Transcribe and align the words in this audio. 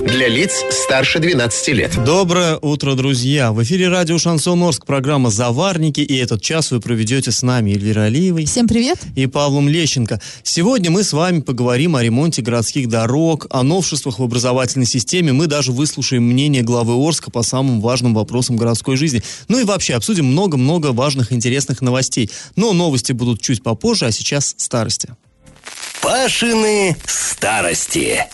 Для 0.00 0.28
лиц 0.28 0.64
старше 0.70 1.18
12 1.18 1.68
лет. 1.68 2.04
Доброе 2.04 2.56
утро, 2.56 2.94
друзья! 2.94 3.52
В 3.52 3.62
эфире 3.62 3.88
радио 3.88 4.16
«Шансон 4.16 4.62
Орск», 4.62 4.86
программа 4.86 5.28
«Заварники», 5.30 6.00
и 6.00 6.16
этот 6.16 6.40
час 6.40 6.70
вы 6.70 6.80
проведете 6.80 7.30
с 7.30 7.42
нами 7.42 7.72
Эльвира 7.72 8.04
Алиевой. 8.04 8.46
Всем 8.46 8.66
привет! 8.66 8.98
И 9.14 9.26
Павлом 9.26 9.68
Лещенко. 9.68 10.18
Сегодня 10.42 10.90
мы 10.90 11.04
с 11.04 11.12
вами 11.12 11.40
поговорим 11.40 11.96
о 11.96 12.02
ремонте 12.02 12.40
городских 12.40 12.88
дорог, 12.88 13.46
о 13.50 13.62
новшествах 13.62 14.18
в 14.18 14.22
образовательной 14.22 14.86
системе. 14.86 15.32
Мы 15.32 15.46
даже 15.46 15.70
выслушаем 15.70 16.22
мнение 16.22 16.62
главы 16.62 16.94
Орска 16.94 17.30
по 17.30 17.42
самым 17.42 17.82
важным 17.82 18.14
вопросам 18.14 18.56
городской 18.56 18.96
жизни. 18.96 19.22
Ну 19.48 19.60
и 19.60 19.64
вообще 19.64 19.94
обсудим 19.94 20.24
много-много 20.24 20.92
важных 20.92 21.30
интересных 21.30 21.82
новостей. 21.82 22.30
Но 22.56 22.72
новости 22.72 23.12
будут 23.12 23.42
чуть 23.42 23.62
попозже, 23.62 24.06
а 24.06 24.12
сейчас 24.12 24.54
старости. 24.56 25.10
Пашины 26.00 26.96
старости. 27.06 28.26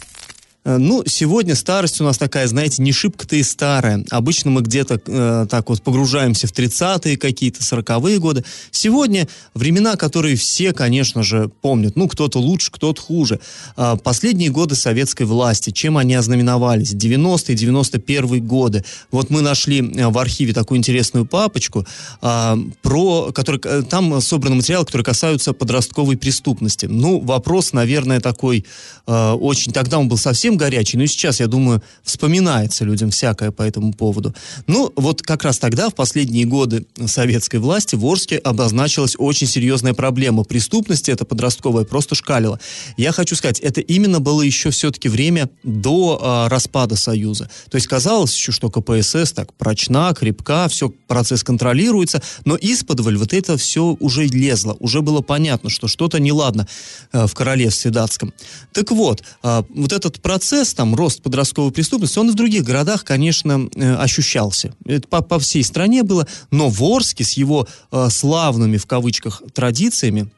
Э, 0.66 0.78
ну, 0.78 1.04
сегодня 1.06 1.54
старость 1.54 2.00
у 2.00 2.04
нас 2.04 2.18
такая, 2.18 2.46
знаете, 2.48 2.82
не 2.82 2.92
шибко-то 2.92 3.36
и 3.36 3.42
старая. 3.44 4.04
Обычно 4.10 4.50
мы 4.50 4.62
где-то 4.62 5.00
э, 5.06 5.46
так 5.48 5.68
вот 5.68 5.80
погружаемся 5.80 6.48
в 6.48 6.52
30-е 6.52 7.16
какие-то, 7.16 7.60
40-е 7.60 8.18
годы. 8.18 8.44
Сегодня 8.72 9.28
времена, 9.54 9.94
которые 9.94 10.34
все, 10.34 10.72
конечно 10.72 11.22
же, 11.22 11.50
помнят. 11.60 11.94
Ну, 11.94 12.08
кто-то 12.08 12.40
лучше, 12.40 12.72
кто-то 12.72 13.00
хуже. 13.00 13.38
Э, 13.76 13.96
последние 14.02 14.50
годы 14.50 14.74
советской 14.74 15.22
власти, 15.22 15.70
чем 15.70 15.96
они 15.96 16.14
ознаменовались? 16.14 16.94
90-е, 16.94 17.54
91-е 17.54 18.40
годы. 18.40 18.84
Вот 19.12 19.30
мы 19.30 19.42
нашли 19.42 19.80
э, 19.80 20.08
в 20.08 20.18
архиве 20.18 20.52
такую 20.52 20.78
интересную 20.78 21.26
папочку, 21.26 21.86
э, 22.22 22.56
про, 22.82 23.30
который, 23.32 23.60
э, 23.62 23.82
там 23.88 24.20
собраны 24.20 24.56
материалы, 24.56 24.84
которые 24.84 25.04
касаются 25.04 25.52
подростковой 25.52 26.16
преступности. 26.16 26.86
Ну, 26.86 27.20
вопрос, 27.20 27.72
наверное, 27.72 28.18
такой 28.18 28.64
э, 29.06 29.30
очень... 29.32 29.72
Тогда 29.72 29.98
он 29.98 30.08
был 30.08 30.16
совсем 30.16 30.55
горячий, 30.56 30.96
но 30.96 31.06
сейчас, 31.06 31.40
я 31.40 31.46
думаю, 31.46 31.82
вспоминается 32.02 32.84
людям 32.84 33.10
всякое 33.10 33.50
по 33.50 33.62
этому 33.62 33.92
поводу. 33.92 34.34
Ну, 34.66 34.92
вот 34.96 35.22
как 35.22 35.44
раз 35.44 35.58
тогда, 35.58 35.90
в 35.90 35.94
последние 35.94 36.44
годы 36.44 36.86
советской 37.06 37.60
власти, 37.60 37.96
в 37.96 38.04
Орске 38.04 38.38
обозначилась 38.38 39.14
очень 39.18 39.46
серьезная 39.46 39.94
проблема. 39.94 40.44
Преступности, 40.44 41.10
это 41.10 41.24
подростковая, 41.24 41.84
просто 41.84 42.14
шкалила. 42.14 42.60
Я 42.96 43.12
хочу 43.12 43.36
сказать, 43.36 43.60
это 43.60 43.80
именно 43.80 44.20
было 44.20 44.42
еще 44.42 44.70
все-таки 44.70 45.08
время 45.08 45.48
до 45.62 46.20
э, 46.20 46.48
распада 46.48 46.96
Союза. 46.96 47.50
То 47.70 47.76
есть 47.76 47.86
казалось 47.86 48.34
еще, 48.34 48.52
что 48.52 48.70
КПСС 48.70 49.32
так 49.32 49.52
прочна, 49.54 50.14
крепка, 50.14 50.68
все, 50.68 50.88
процесс 50.88 51.42
контролируется, 51.42 52.22
но 52.44 52.56
исподволь 52.56 53.16
вот 53.16 53.32
это 53.32 53.56
все 53.56 53.96
уже 54.00 54.26
лезло, 54.26 54.76
уже 54.80 55.02
было 55.02 55.20
понятно, 55.20 55.70
что 55.70 55.88
что-то 55.88 56.18
неладно 56.20 56.66
э, 57.12 57.26
в 57.26 57.34
королевстве 57.34 57.90
датском. 57.90 58.32
Так 58.72 58.90
вот, 58.90 59.22
э, 59.42 59.62
вот 59.74 59.92
этот 59.92 60.20
процесс 60.20 60.45
процесс, 60.46 60.74
там, 60.74 60.94
рост 60.94 61.22
подростковой 61.22 61.72
преступности, 61.72 62.20
он 62.20 62.28
и 62.28 62.32
в 62.32 62.36
других 62.36 62.62
городах, 62.62 63.04
конечно, 63.04 63.68
э, 63.74 63.94
ощущался. 63.96 64.74
Это 64.84 65.08
по, 65.08 65.20
по 65.20 65.40
всей 65.40 65.64
стране 65.64 66.04
было, 66.04 66.28
но 66.52 66.68
в 66.68 66.84
Орске 66.84 67.24
с 67.24 67.32
его 67.32 67.66
э, 67.90 68.08
славными, 68.10 68.76
в 68.76 68.86
кавычках, 68.86 69.42
традициями, 69.52 70.30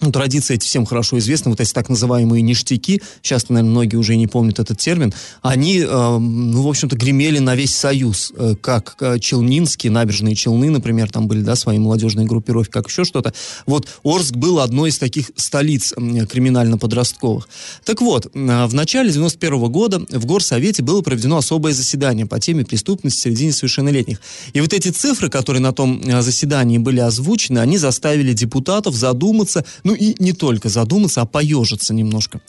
ну, 0.00 0.12
традиции 0.12 0.54
эти 0.54 0.64
всем 0.64 0.86
хорошо 0.86 1.18
известны, 1.18 1.50
вот 1.50 1.60
эти 1.60 1.72
так 1.72 1.88
называемые 1.88 2.42
ништяки, 2.42 3.02
сейчас, 3.22 3.48
наверное, 3.48 3.70
многие 3.70 3.96
уже 3.96 4.16
не 4.16 4.26
помнят 4.26 4.58
этот 4.58 4.78
термин, 4.78 5.12
они, 5.42 5.80
э, 5.80 6.18
ну, 6.18 6.62
в 6.62 6.68
общем-то, 6.68 6.96
гремели 6.96 7.38
на 7.38 7.54
весь 7.54 7.74
Союз, 7.74 8.32
э, 8.36 8.54
как 8.60 8.96
э, 9.00 9.18
Челнинские, 9.18 9.92
набережные 9.92 10.34
Челны, 10.34 10.70
например, 10.70 11.10
там 11.10 11.28
были, 11.28 11.42
да, 11.42 11.56
свои 11.56 11.78
молодежные 11.78 12.26
группировки, 12.26 12.70
как 12.70 12.88
еще 12.88 13.04
что-то. 13.04 13.32
Вот 13.66 13.86
Орск 14.04 14.34
был 14.34 14.60
одной 14.60 14.90
из 14.90 14.98
таких 14.98 15.30
столиц 15.36 15.92
э, 15.96 16.26
криминально-подростковых. 16.26 17.48
Так 17.84 18.00
вот, 18.00 18.26
э, 18.26 18.66
в 18.66 18.74
начале 18.74 19.10
91 19.12 19.58
-го 19.58 19.68
года 19.68 20.00
в 20.10 20.26
Горсовете 20.26 20.82
было 20.82 21.02
проведено 21.02 21.36
особое 21.36 21.72
заседание 21.72 22.26
по 22.26 22.40
теме 22.40 22.64
преступности 22.64 23.20
среди 23.20 23.46
несовершеннолетних. 23.46 24.20
И 24.52 24.60
вот 24.60 24.72
эти 24.72 24.88
цифры, 24.88 25.28
которые 25.28 25.60
на 25.60 25.72
том 25.72 26.00
э, 26.02 26.22
заседании 26.22 26.78
были 26.78 27.00
озвучены, 27.00 27.58
они 27.58 27.78
заставили 27.78 28.32
депутатов 28.32 28.94
задуматься, 28.94 29.64
и 29.94 30.14
не 30.22 30.32
только 30.32 30.68
задуматься, 30.68 31.22
а 31.22 31.26
поежиться 31.26 31.94
немножко. 31.94 32.40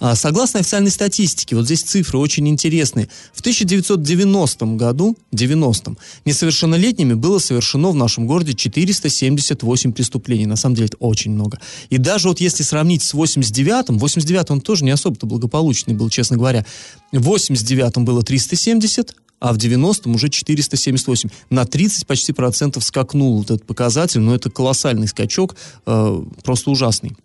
А, 0.00 0.14
согласно 0.14 0.60
официальной 0.60 0.90
статистике, 0.90 1.56
вот 1.56 1.64
здесь 1.64 1.82
цифры 1.82 2.18
очень 2.18 2.48
интересные. 2.48 3.08
В 3.32 3.40
1990 3.40 4.66
году, 4.76 5.16
90 5.32 5.96
несовершеннолетними 6.24 7.14
было 7.14 7.38
совершено 7.38 7.90
в 7.90 7.94
нашем 7.94 8.26
городе 8.26 8.54
478 8.54 9.92
преступлений. 9.92 10.46
На 10.46 10.56
самом 10.56 10.76
деле 10.76 10.86
это 10.86 10.96
очень 10.98 11.32
много. 11.32 11.58
И 11.90 11.98
даже 11.98 12.28
вот 12.28 12.40
если 12.40 12.62
сравнить 12.62 13.02
с 13.02 13.14
89-м, 13.14 13.98
89 13.98 14.50
он 14.50 14.60
тоже 14.60 14.84
не 14.84 14.90
особо-то 14.90 15.26
благополучный 15.26 15.94
был, 15.94 16.10
честно 16.10 16.36
говоря. 16.36 16.64
В 17.12 17.28
89-м 17.28 18.04
было 18.04 18.22
370, 18.22 19.14
а 19.40 19.52
в 19.52 19.56
90-м 19.56 20.14
уже 20.14 20.28
478. 20.28 21.30
На 21.50 21.64
30 21.64 22.06
почти 22.06 22.32
процентов 22.32 22.84
скакнул 22.84 23.38
вот 23.38 23.50
этот 23.50 23.66
показатель, 23.66 24.20
но 24.20 24.34
это 24.34 24.50
колоссальный 24.50 25.08
скачок, 25.08 25.56
э, 25.86 26.22
просто 26.42 26.70
ужасный. 26.70 27.16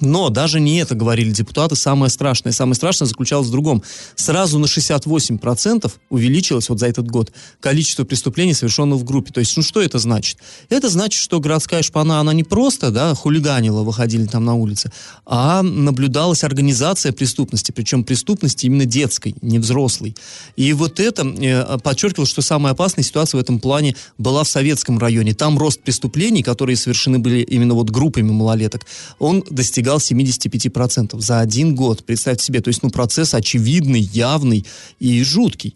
Но 0.00 0.28
даже 0.30 0.60
не 0.60 0.78
это 0.78 0.94
говорили 0.94 1.30
депутаты. 1.30 1.76
Самое 1.76 2.10
страшное, 2.10 2.52
самое 2.52 2.74
страшное 2.74 3.08
заключалось 3.08 3.48
в 3.48 3.50
другом. 3.50 3.82
Сразу 4.14 4.58
на 4.58 4.66
68% 4.66 5.92
увеличилось 6.10 6.68
вот 6.68 6.78
за 6.78 6.86
этот 6.86 7.10
год 7.10 7.32
количество 7.60 8.04
преступлений, 8.04 8.54
совершенных 8.54 8.98
в 8.98 9.04
группе. 9.04 9.32
То 9.32 9.40
есть, 9.40 9.56
ну 9.56 9.62
что 9.62 9.82
это 9.82 9.98
значит? 9.98 10.38
Это 10.68 10.88
значит, 10.88 11.20
что 11.20 11.40
городская 11.40 11.82
шпана, 11.82 12.20
она 12.20 12.32
не 12.32 12.44
просто, 12.44 12.90
да, 12.90 13.14
хулиганила, 13.14 13.82
выходили 13.82 14.26
там 14.26 14.44
на 14.44 14.54
улицы, 14.54 14.92
а 15.26 15.62
наблюдалась 15.62 16.44
организация 16.44 17.12
преступности, 17.12 17.72
причем 17.72 18.04
преступности 18.04 18.66
именно 18.66 18.84
детской, 18.84 19.34
не 19.42 19.58
взрослой. 19.58 20.14
И 20.56 20.72
вот 20.72 21.00
это 21.00 21.26
э, 21.26 21.78
подчеркивало, 21.78 22.26
что 22.26 22.42
самая 22.42 22.72
опасная 22.72 23.04
ситуация 23.04 23.38
в 23.38 23.40
этом 23.40 23.58
плане 23.60 23.96
была 24.16 24.44
в 24.44 24.48
советском 24.48 24.98
районе. 24.98 25.34
Там 25.34 25.58
рост 25.58 25.80
преступлений, 25.80 26.42
которые 26.42 26.76
совершены 26.76 27.18
были 27.18 27.40
именно 27.40 27.74
вот 27.74 27.90
группами 27.90 28.30
малолеток, 28.30 28.86
он 29.18 29.44
достигал 29.50 29.87
достигал 29.88 29.98
75% 29.98 31.20
за 31.20 31.40
один 31.40 31.74
год. 31.74 32.04
Представьте 32.04 32.44
себе, 32.44 32.60
то 32.60 32.68
есть, 32.68 32.82
ну, 32.82 32.90
процесс 32.90 33.34
очевидный, 33.34 34.00
явный 34.00 34.66
и 34.98 35.22
жуткий. 35.22 35.74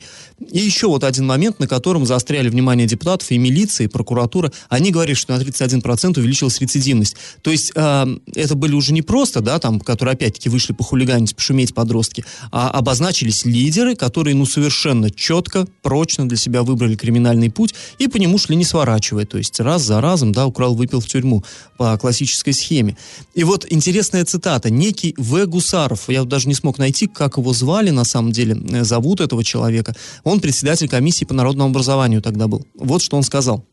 И 0.51 0.59
еще 0.59 0.89
вот 0.89 1.05
один 1.05 1.27
момент, 1.27 1.61
на 1.61 1.69
котором 1.69 2.05
заостряли 2.05 2.49
внимание 2.49 2.87
депутатов 2.87 3.31
и 3.31 3.39
милиции, 3.39 3.85
и 3.85 3.89
прокуратура. 3.89 4.53
Они 4.69 4.91
говорили, 4.91 5.15
что 5.15 5.37
на 5.37 5.41
31% 5.41 6.19
увеличилась 6.19 6.61
рецидивность. 6.61 7.17
То 7.43 7.51
есть 7.51 7.73
э, 7.75 8.07
это 8.35 8.55
были 8.55 8.75
уже 8.75 8.93
не 8.93 9.03
просто, 9.03 9.41
да, 9.41 9.59
там, 9.59 9.81
которые 9.81 10.15
опять-таки 10.15 10.49
вышли 10.49 10.73
похулиганить, 10.73 11.35
пошуметь 11.35 11.75
подростки, 11.75 12.25
а 12.51 12.71
обозначились 12.71 13.45
лидеры, 13.45 13.95
которые, 13.95 14.35
ну, 14.35 14.47
совершенно 14.47 15.11
четко, 15.11 15.67
прочно 15.83 16.29
для 16.29 16.37
себя 16.37 16.63
выбрали 16.63 16.97
криминальный 16.97 17.51
путь 17.51 17.75
и 17.99 18.09
по 18.09 18.17
нему 18.17 18.39
шли 18.39 18.57
не 18.57 18.65
сворачивая. 18.65 19.27
То 19.27 19.39
есть 19.39 19.61
раз 19.61 19.83
за 19.83 20.01
разом, 20.01 20.33
да, 20.33 20.47
украл, 20.47 20.75
выпил 20.75 21.01
в 21.01 21.07
тюрьму 21.07 21.45
по 21.77 21.97
классической 21.99 22.53
схеме. 22.53 22.97
И 23.35 23.45
вот 23.45 23.65
интересная 24.03 24.25
цитата. 24.25 24.71
Некий 24.71 25.15
В. 25.17 25.47
Гусаров, 25.47 26.09
я 26.09 26.25
даже 26.25 26.49
не 26.49 26.55
смог 26.55 26.79
найти, 26.79 27.07
как 27.07 27.37
его 27.37 27.53
звали 27.53 27.91
на 27.91 28.05
самом 28.05 28.33
деле, 28.33 28.55
э, 28.55 28.85
зовут 28.85 29.21
этого 29.21 29.45
человека. 29.45 29.95
Он 30.25 30.41
председатель 30.41 30.89
комиссии 30.89 31.25
по 31.25 31.35
народному 31.35 31.71
образованию 31.71 32.21
тогда 32.21 32.49
был. 32.49 32.67
Вот 32.75 33.03
что 33.03 33.17
он 33.17 33.23
сказал. 33.23 33.65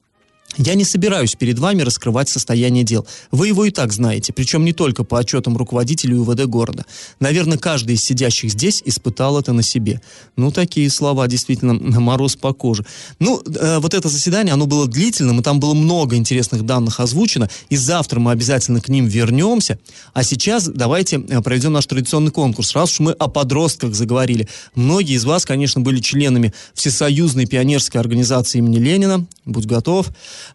Я 0.57 0.73
не 0.73 0.83
собираюсь 0.83 1.35
перед 1.35 1.59
вами 1.59 1.83
раскрывать 1.83 2.27
состояние 2.27 2.83
дел. 2.83 3.05
Вы 3.31 3.47
его 3.47 3.65
и 3.65 3.71
так 3.71 3.93
знаете, 3.93 4.33
причем 4.33 4.65
не 4.65 4.73
только 4.73 5.03
по 5.03 5.19
отчетам 5.19 5.55
руководителей 5.55 6.15
УВД 6.15 6.45
города. 6.45 6.85
Наверное, 7.19 7.57
каждый 7.57 7.95
из 7.95 8.03
сидящих 8.03 8.51
здесь 8.51 8.81
испытал 8.83 9.39
это 9.39 9.53
на 9.53 9.61
себе. 9.61 10.01
Ну, 10.35 10.51
такие 10.51 10.89
слова, 10.89 11.27
действительно, 11.27 11.73
мороз 11.73 12.35
по 12.35 12.51
коже. 12.53 12.83
Ну, 13.19 13.41
э, 13.45 13.77
вот 13.79 13.93
это 13.93 14.09
заседание, 14.09 14.53
оно 14.53 14.65
было 14.65 14.87
длительным, 14.87 15.39
и 15.39 15.43
там 15.43 15.59
было 15.59 15.75
много 15.75 16.15
интересных 16.15 16.65
данных 16.65 16.99
озвучено, 16.99 17.47
и 17.69 17.77
завтра 17.77 18.19
мы 18.19 18.31
обязательно 18.31 18.81
к 18.81 18.89
ним 18.89 19.05
вернемся. 19.05 19.77
А 20.13 20.23
сейчас 20.23 20.67
давайте 20.67 21.17
э, 21.17 21.41
проведем 21.41 21.73
наш 21.73 21.85
традиционный 21.85 22.31
конкурс. 22.31 22.73
Раз 22.73 22.93
уж 22.93 22.99
мы 23.01 23.11
о 23.11 23.27
подростках 23.27 23.93
заговорили. 23.93 24.49
Многие 24.73 25.15
из 25.15 25.25
вас, 25.25 25.45
конечно, 25.45 25.81
были 25.81 25.99
членами 25.99 26.53
Всесоюзной 26.73 27.45
пионерской 27.45 28.01
организации 28.01 28.57
имени 28.57 28.77
Ленина. 28.77 29.25
Будь 29.45 29.65
готов. 29.65 30.07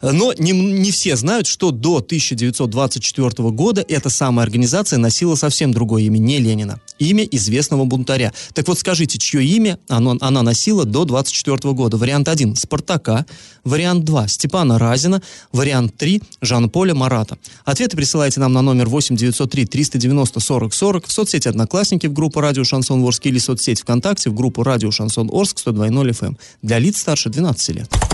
Но 0.03 0.33
не, 0.35 0.53
не 0.53 0.91
все 0.91 1.17
знают, 1.17 1.47
что 1.47 1.71
до 1.71 1.97
1924 1.97 3.51
года 3.51 3.85
эта 3.87 4.11
самая 4.11 4.45
организация 4.45 4.99
носила 4.99 5.35
совсем 5.35 5.73
другое 5.73 6.03
имя, 6.03 6.19
не 6.19 6.39
Ленина. 6.39 6.81
Имя 6.99 7.25
известного 7.25 7.85
бунтаря. 7.85 8.33
Так 8.53 8.69
вот 8.69 8.79
скажите, 8.79 9.19
чье 9.19 9.45
имя 9.45 9.79
оно, 9.89 10.17
она 10.21 10.43
носила 10.43 10.85
до 10.85 11.05
24 11.05 11.75
года? 11.75 11.97
Вариант 11.97 12.29
1– 12.29 12.57
Спартака. 12.57 13.27
Вариант 13.65 14.05
2– 14.05 14.29
Степана 14.29 14.79
Разина. 14.79 15.23
Вариант 15.53 15.97
3– 15.97 16.23
Жан-Поля 16.41 16.95
Марата. 16.95 17.39
Ответы 17.65 17.97
присылайте 17.97 18.41
нам 18.41 18.53
на 18.53 18.63
номер 18.63 18.89
8 18.89 19.17
903 19.17 19.67
390 19.67 20.41
40 20.41 20.75
40 20.75 21.07
в 21.07 21.13
соцсети 21.13 21.49
Одноклассники 21.49 22.07
в 22.07 22.13
группу 22.13 22.41
Радио 22.41 22.65
Шансон 22.65 23.03
Орск 23.03 23.27
или 23.27 23.39
соцсеть 23.39 23.81
ВКонтакте 23.81 24.31
в 24.31 24.35
группу 24.35 24.63
Радио 24.63 24.91
Шансон 24.91 25.31
Орск 25.33 25.59
102.0 25.59 26.11
FM 26.11 26.37
для 26.63 26.79
лиц 26.79 26.99
старше 26.99 27.31
12 27.31 27.77
лет. 27.77 28.14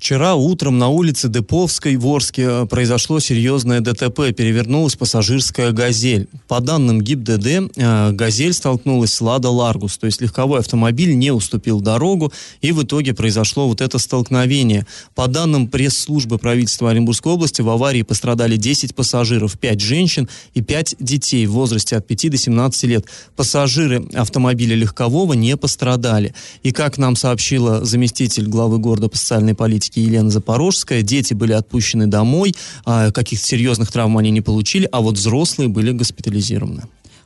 Вчера 0.00 0.34
утром 0.34 0.78
на 0.78 0.88
улице 0.88 1.28
Деповской 1.28 1.96
в 1.96 2.06
Орске 2.06 2.42
э, 2.48 2.66
произошло 2.66 3.20
серьезное 3.20 3.80
ДТП. 3.80 4.32
Перевернулась 4.34 4.96
пассажирская 4.96 5.72
«Газель». 5.72 6.26
По 6.48 6.60
данным 6.60 7.02
ГИБДД, 7.02 7.46
э, 7.76 8.12
«Газель» 8.12 8.54
столкнулась 8.54 9.12
с 9.12 9.20
«Лада 9.20 9.50
Ларгус», 9.50 9.98
то 9.98 10.06
есть 10.06 10.22
легковой 10.22 10.60
автомобиль 10.60 11.14
не 11.18 11.30
уступил 11.32 11.82
дорогу, 11.82 12.32
и 12.62 12.72
в 12.72 12.82
итоге 12.82 13.12
произошло 13.12 13.68
вот 13.68 13.82
это 13.82 13.98
столкновение. 13.98 14.86
По 15.14 15.28
данным 15.28 15.68
пресс-службы 15.68 16.38
правительства 16.38 16.90
Оренбургской 16.90 17.32
области, 17.32 17.60
в 17.60 17.68
аварии 17.68 18.00
пострадали 18.00 18.56
10 18.56 18.94
пассажиров, 18.94 19.58
5 19.58 19.80
женщин 19.80 20.30
и 20.54 20.62
5 20.62 20.96
детей 20.98 21.44
в 21.44 21.52
возрасте 21.52 21.98
от 21.98 22.06
5 22.06 22.30
до 22.30 22.38
17 22.38 22.84
лет. 22.84 23.04
Пассажиры 23.36 24.08
автомобиля 24.14 24.76
легкового 24.76 25.34
не 25.34 25.58
пострадали. 25.58 26.34
И 26.62 26.72
как 26.72 26.96
нам 26.96 27.16
сообщила 27.16 27.84
заместитель 27.84 28.46
главы 28.46 28.78
города 28.78 29.10
по 29.10 29.18
социальной 29.18 29.54
политике 29.54 29.89
Луганске 29.90 30.02
Елена 30.02 30.30
Запорожская. 30.30 31.02
Дети 31.02 31.34
были 31.34 31.52
отпущены 31.52 32.06
домой, 32.06 32.54
а 32.84 33.10
каких-то 33.10 33.46
серьезных 33.46 33.90
травм 33.90 34.18
они 34.18 34.30
не 34.30 34.40
получили, 34.40 34.88
а 34.92 35.00
вот 35.00 35.16
взрослые 35.16 35.68
были 35.68 35.92
госпитализированы. 35.92 36.82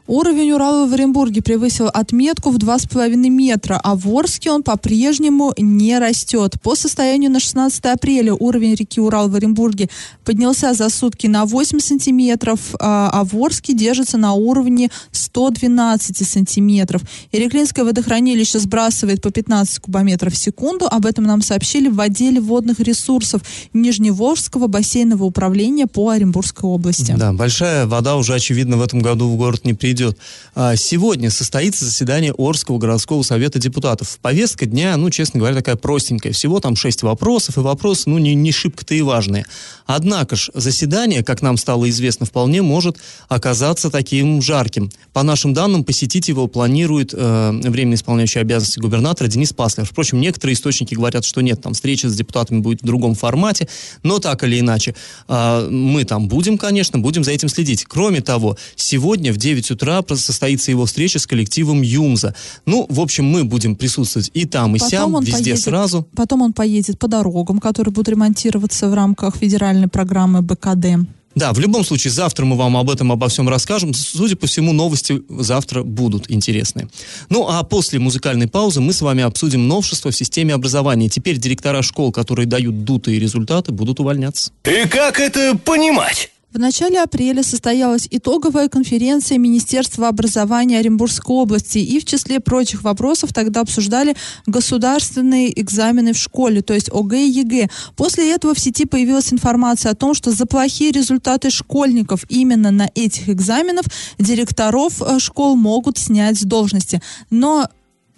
Уровень 0.06 0.52
Урала 0.52 0.86
в 0.86 0.92
Оренбурге 0.92 1.40
превысил 1.40 1.86
отметку 1.86 2.50
в 2.50 2.58
2,5 2.58 3.16
метра, 3.30 3.80
а 3.82 3.94
в 3.94 4.06
Орске 4.14 4.50
он 4.50 4.62
по-прежнему 4.62 5.54
не 5.56 5.98
растет. 5.98 6.60
По 6.62 6.74
состоянию 6.74 7.30
на 7.30 7.40
16 7.40 7.86
апреля 7.86 8.34
уровень 8.34 8.74
реки 8.74 9.00
Урал 9.00 9.30
в 9.30 9.34
Оренбурге 9.34 9.88
поднялся 10.22 10.74
за 10.74 10.90
сутки 10.90 11.26
на 11.26 11.46
8 11.46 11.80
сантиметров, 11.80 12.74
а, 12.78 13.08
а 13.14 13.24
в 13.24 13.34
Орске 13.34 13.72
держится 13.72 14.18
на 14.18 14.34
уровне 14.34 14.90
112 15.10 16.28
сантиметров. 16.28 17.00
Иреклинское 17.32 17.86
водохранилище 17.86 18.58
сбрасывает 18.58 19.22
по 19.22 19.30
15 19.30 19.78
кубометров 19.78 20.34
в 20.34 20.36
секунду. 20.36 20.86
Об 20.86 21.06
этом 21.06 21.24
нам 21.24 21.40
сообщили 21.40 21.88
в 21.88 21.98
отделе 21.98 22.42
водных 22.42 22.78
ресурсов 22.78 23.40
Нижневолжского 23.72 24.66
бассейнового 24.66 25.24
управления 25.24 25.86
по 25.86 26.10
Оренбургской 26.10 26.68
области. 26.68 27.14
Да, 27.16 27.32
большая 27.32 27.86
вода 27.86 28.16
уже, 28.16 28.34
очевидно, 28.34 28.76
в 28.76 28.82
этом 28.82 29.00
году 29.00 29.30
в 29.30 29.36
город 29.36 29.64
не 29.64 29.72
придет 29.72 29.93
идет. 29.94 30.18
А, 30.54 30.76
сегодня 30.76 31.30
состоится 31.30 31.84
заседание 31.84 32.34
Орского 32.36 32.78
городского 32.78 33.22
совета 33.22 33.58
депутатов. 33.58 34.18
Повестка 34.20 34.66
дня, 34.66 34.96
ну, 34.96 35.08
честно 35.10 35.38
говоря, 35.38 35.56
такая 35.56 35.76
простенькая. 35.76 36.32
Всего 36.32 36.60
там 36.60 36.76
шесть 36.76 37.02
вопросов, 37.02 37.56
и 37.56 37.60
вопросы, 37.60 38.10
ну, 38.10 38.18
не, 38.18 38.34
не 38.34 38.52
шибко-то 38.52 38.94
и 38.94 39.00
важные. 39.00 39.46
Однако 39.86 40.36
ж, 40.36 40.50
заседание, 40.54 41.24
как 41.24 41.40
нам 41.40 41.56
стало 41.56 41.88
известно, 41.88 42.26
вполне 42.26 42.62
может 42.62 42.98
оказаться 43.28 43.90
таким 43.90 44.42
жарким. 44.42 44.90
По 45.12 45.22
нашим 45.22 45.54
данным, 45.54 45.84
посетить 45.84 46.28
его 46.28 46.46
планирует 46.46 47.14
э, 47.14 47.50
временно 47.62 47.94
исполняющий 47.94 48.40
обязанности 48.40 48.80
губернатора 48.80 49.28
Денис 49.28 49.52
Паслер. 49.52 49.86
Впрочем, 49.86 50.20
некоторые 50.20 50.54
источники 50.54 50.94
говорят, 50.94 51.24
что 51.24 51.40
нет, 51.40 51.62
там 51.62 51.74
встреча 51.74 52.08
с 52.08 52.14
депутатами 52.14 52.60
будет 52.60 52.82
в 52.82 52.84
другом 52.84 53.14
формате, 53.14 53.68
но 54.02 54.18
так 54.18 54.42
или 54.44 54.60
иначе, 54.60 54.94
э, 55.28 55.68
мы 55.70 56.04
там 56.04 56.28
будем, 56.28 56.58
конечно, 56.58 56.98
будем 56.98 57.24
за 57.24 57.30
этим 57.30 57.48
следить. 57.48 57.84
Кроме 57.84 58.20
того, 58.20 58.56
сегодня 58.76 59.32
в 59.32 59.36
9 59.36 59.70
утра 59.70 59.83
утра 59.84 60.16
состоится 60.16 60.70
его 60.70 60.86
встреча 60.86 61.18
с 61.18 61.26
коллективом 61.26 61.82
Юмза. 61.82 62.34
Ну, 62.66 62.86
в 62.88 63.00
общем, 63.00 63.24
мы 63.26 63.44
будем 63.44 63.76
присутствовать 63.76 64.30
и 64.34 64.46
там, 64.46 64.76
и 64.76 64.78
потом 64.78 64.90
сям, 64.90 65.20
везде 65.20 65.32
поедет, 65.32 65.60
сразу. 65.60 66.08
Потом 66.16 66.42
он 66.42 66.52
поедет 66.52 66.98
по 66.98 67.08
дорогам, 67.08 67.58
которые 67.58 67.92
будут 67.92 68.08
ремонтироваться 68.08 68.88
в 68.88 68.94
рамках 68.94 69.36
федеральной 69.36 69.88
программы 69.88 70.42
БКД. 70.42 71.06
Да, 71.34 71.52
в 71.52 71.58
любом 71.58 71.84
случае, 71.84 72.12
завтра 72.12 72.44
мы 72.44 72.56
вам 72.56 72.76
об 72.76 72.88
этом, 72.88 73.10
обо 73.10 73.28
всем 73.28 73.48
расскажем. 73.48 73.92
Судя 73.92 74.36
по 74.36 74.46
всему, 74.46 74.72
новости 74.72 75.20
завтра 75.28 75.82
будут 75.82 76.30
интересные. 76.30 76.88
Ну, 77.28 77.48
а 77.48 77.64
после 77.64 77.98
музыкальной 77.98 78.46
паузы 78.46 78.80
мы 78.80 78.92
с 78.92 79.00
вами 79.00 79.24
обсудим 79.24 79.66
новшества 79.66 80.12
в 80.12 80.16
системе 80.16 80.54
образования. 80.54 81.08
Теперь 81.08 81.38
директора 81.38 81.82
школ, 81.82 82.12
которые 82.12 82.46
дают 82.46 82.84
дутые 82.84 83.18
результаты, 83.18 83.72
будут 83.72 83.98
увольняться. 83.98 84.52
И 84.64 84.86
как 84.86 85.18
это 85.18 85.58
понимать? 85.58 86.30
В 86.54 86.58
начале 86.60 87.02
апреля 87.02 87.42
состоялась 87.42 88.06
итоговая 88.12 88.68
конференция 88.68 89.38
Министерства 89.38 90.06
образования 90.06 90.78
Оренбургской 90.78 91.34
области, 91.34 91.78
и 91.78 91.98
в 91.98 92.04
числе 92.04 92.38
прочих 92.38 92.84
вопросов 92.84 93.32
тогда 93.32 93.62
обсуждали 93.62 94.14
государственные 94.46 95.60
экзамены 95.60 96.12
в 96.12 96.16
школе, 96.16 96.62
то 96.62 96.72
есть 96.72 96.90
ОГЭ 96.92 97.26
и 97.26 97.28
ЕГЭ. 97.28 97.70
После 97.96 98.32
этого 98.32 98.54
в 98.54 98.60
сети 98.60 98.84
появилась 98.84 99.32
информация 99.32 99.90
о 99.90 99.96
том, 99.96 100.14
что 100.14 100.30
за 100.30 100.46
плохие 100.46 100.92
результаты 100.92 101.50
школьников 101.50 102.24
именно 102.28 102.70
на 102.70 102.88
этих 102.94 103.28
экзаменах 103.28 103.86
директоров 104.20 105.02
э, 105.02 105.18
школ 105.18 105.56
могут 105.56 105.98
снять 105.98 106.38
с 106.38 106.42
должности. 106.42 107.02
Но 107.30 107.66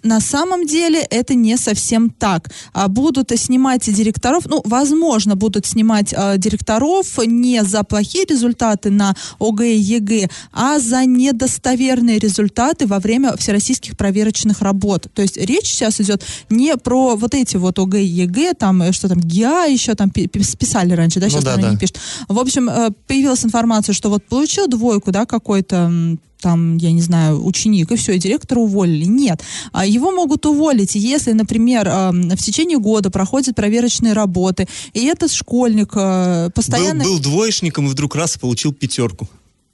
на 0.03 0.19
самом 0.19 0.65
деле 0.65 0.99
это 0.99 1.33
не 1.33 1.57
совсем 1.57 2.09
так. 2.09 2.49
А 2.73 2.87
будут 2.87 3.31
снимать 3.35 3.91
директоров, 3.93 4.45
ну, 4.45 4.61
возможно, 4.65 5.35
будут 5.35 5.65
снимать 5.65 6.13
а, 6.15 6.37
директоров 6.37 7.17
не 7.25 7.63
за 7.63 7.83
плохие 7.83 8.25
результаты 8.25 8.89
на 8.89 9.15
ОГЭ 9.39 9.73
и 9.73 9.79
ЕГЭ, 9.79 10.29
а 10.53 10.79
за 10.79 11.05
недостоверные 11.05 12.19
результаты 12.19 12.87
во 12.87 12.99
время 12.99 13.35
всероссийских 13.37 13.97
проверочных 13.97 14.61
работ. 14.61 15.07
То 15.13 15.21
есть 15.21 15.37
речь 15.37 15.65
сейчас 15.65 15.99
идет 15.99 16.23
не 16.49 16.77
про 16.77 17.15
вот 17.15 17.33
эти 17.33 17.57
вот 17.57 17.79
ОГЭ 17.79 18.01
и 18.01 18.05
ЕГЭ, 18.05 18.53
там, 18.53 18.81
э, 18.81 18.91
что 18.91 19.09
там, 19.09 19.19
ГИА 19.19 19.65
еще 19.65 19.95
там 19.95 20.09
писали 20.09 20.93
раньше, 20.93 21.19
да, 21.19 21.29
сейчас 21.29 21.43
ну, 21.43 21.51
да, 21.51 21.57
да. 21.57 21.71
не 21.71 21.77
пишут. 21.77 21.99
В 22.27 22.39
общем, 22.39 22.69
э, 22.69 22.89
появилась 23.07 23.43
информация, 23.43 23.93
что 23.93 24.09
вот 24.09 24.23
получил 24.25 24.67
двойку, 24.67 25.11
да, 25.11 25.25
какой-то 25.25 26.17
там, 26.41 26.77
я 26.77 26.91
не 26.91 27.01
знаю, 27.01 27.45
ученик, 27.45 27.91
и 27.91 27.95
все, 27.95 28.13
и 28.13 28.19
директора 28.19 28.59
уволили. 28.59 29.05
Нет. 29.05 29.43
А 29.71 29.85
его 29.85 30.11
могут 30.11 30.45
уволить, 30.45 30.95
если, 30.95 31.31
например, 31.33 31.87
в 31.87 32.37
течение 32.37 32.77
года 32.79 33.09
проходят 33.09 33.55
проверочные 33.55 34.13
работы, 34.13 34.67
и 34.93 35.05
этот 35.05 35.31
школьник 35.31 35.91
э, 35.95 36.49
постоянно... 36.53 37.03
Был, 37.03 37.13
был 37.13 37.19
двоечником 37.19 37.87
и 37.87 37.89
вдруг 37.89 38.15
раз 38.15 38.37
получил 38.37 38.73
пятерку. 38.73 39.27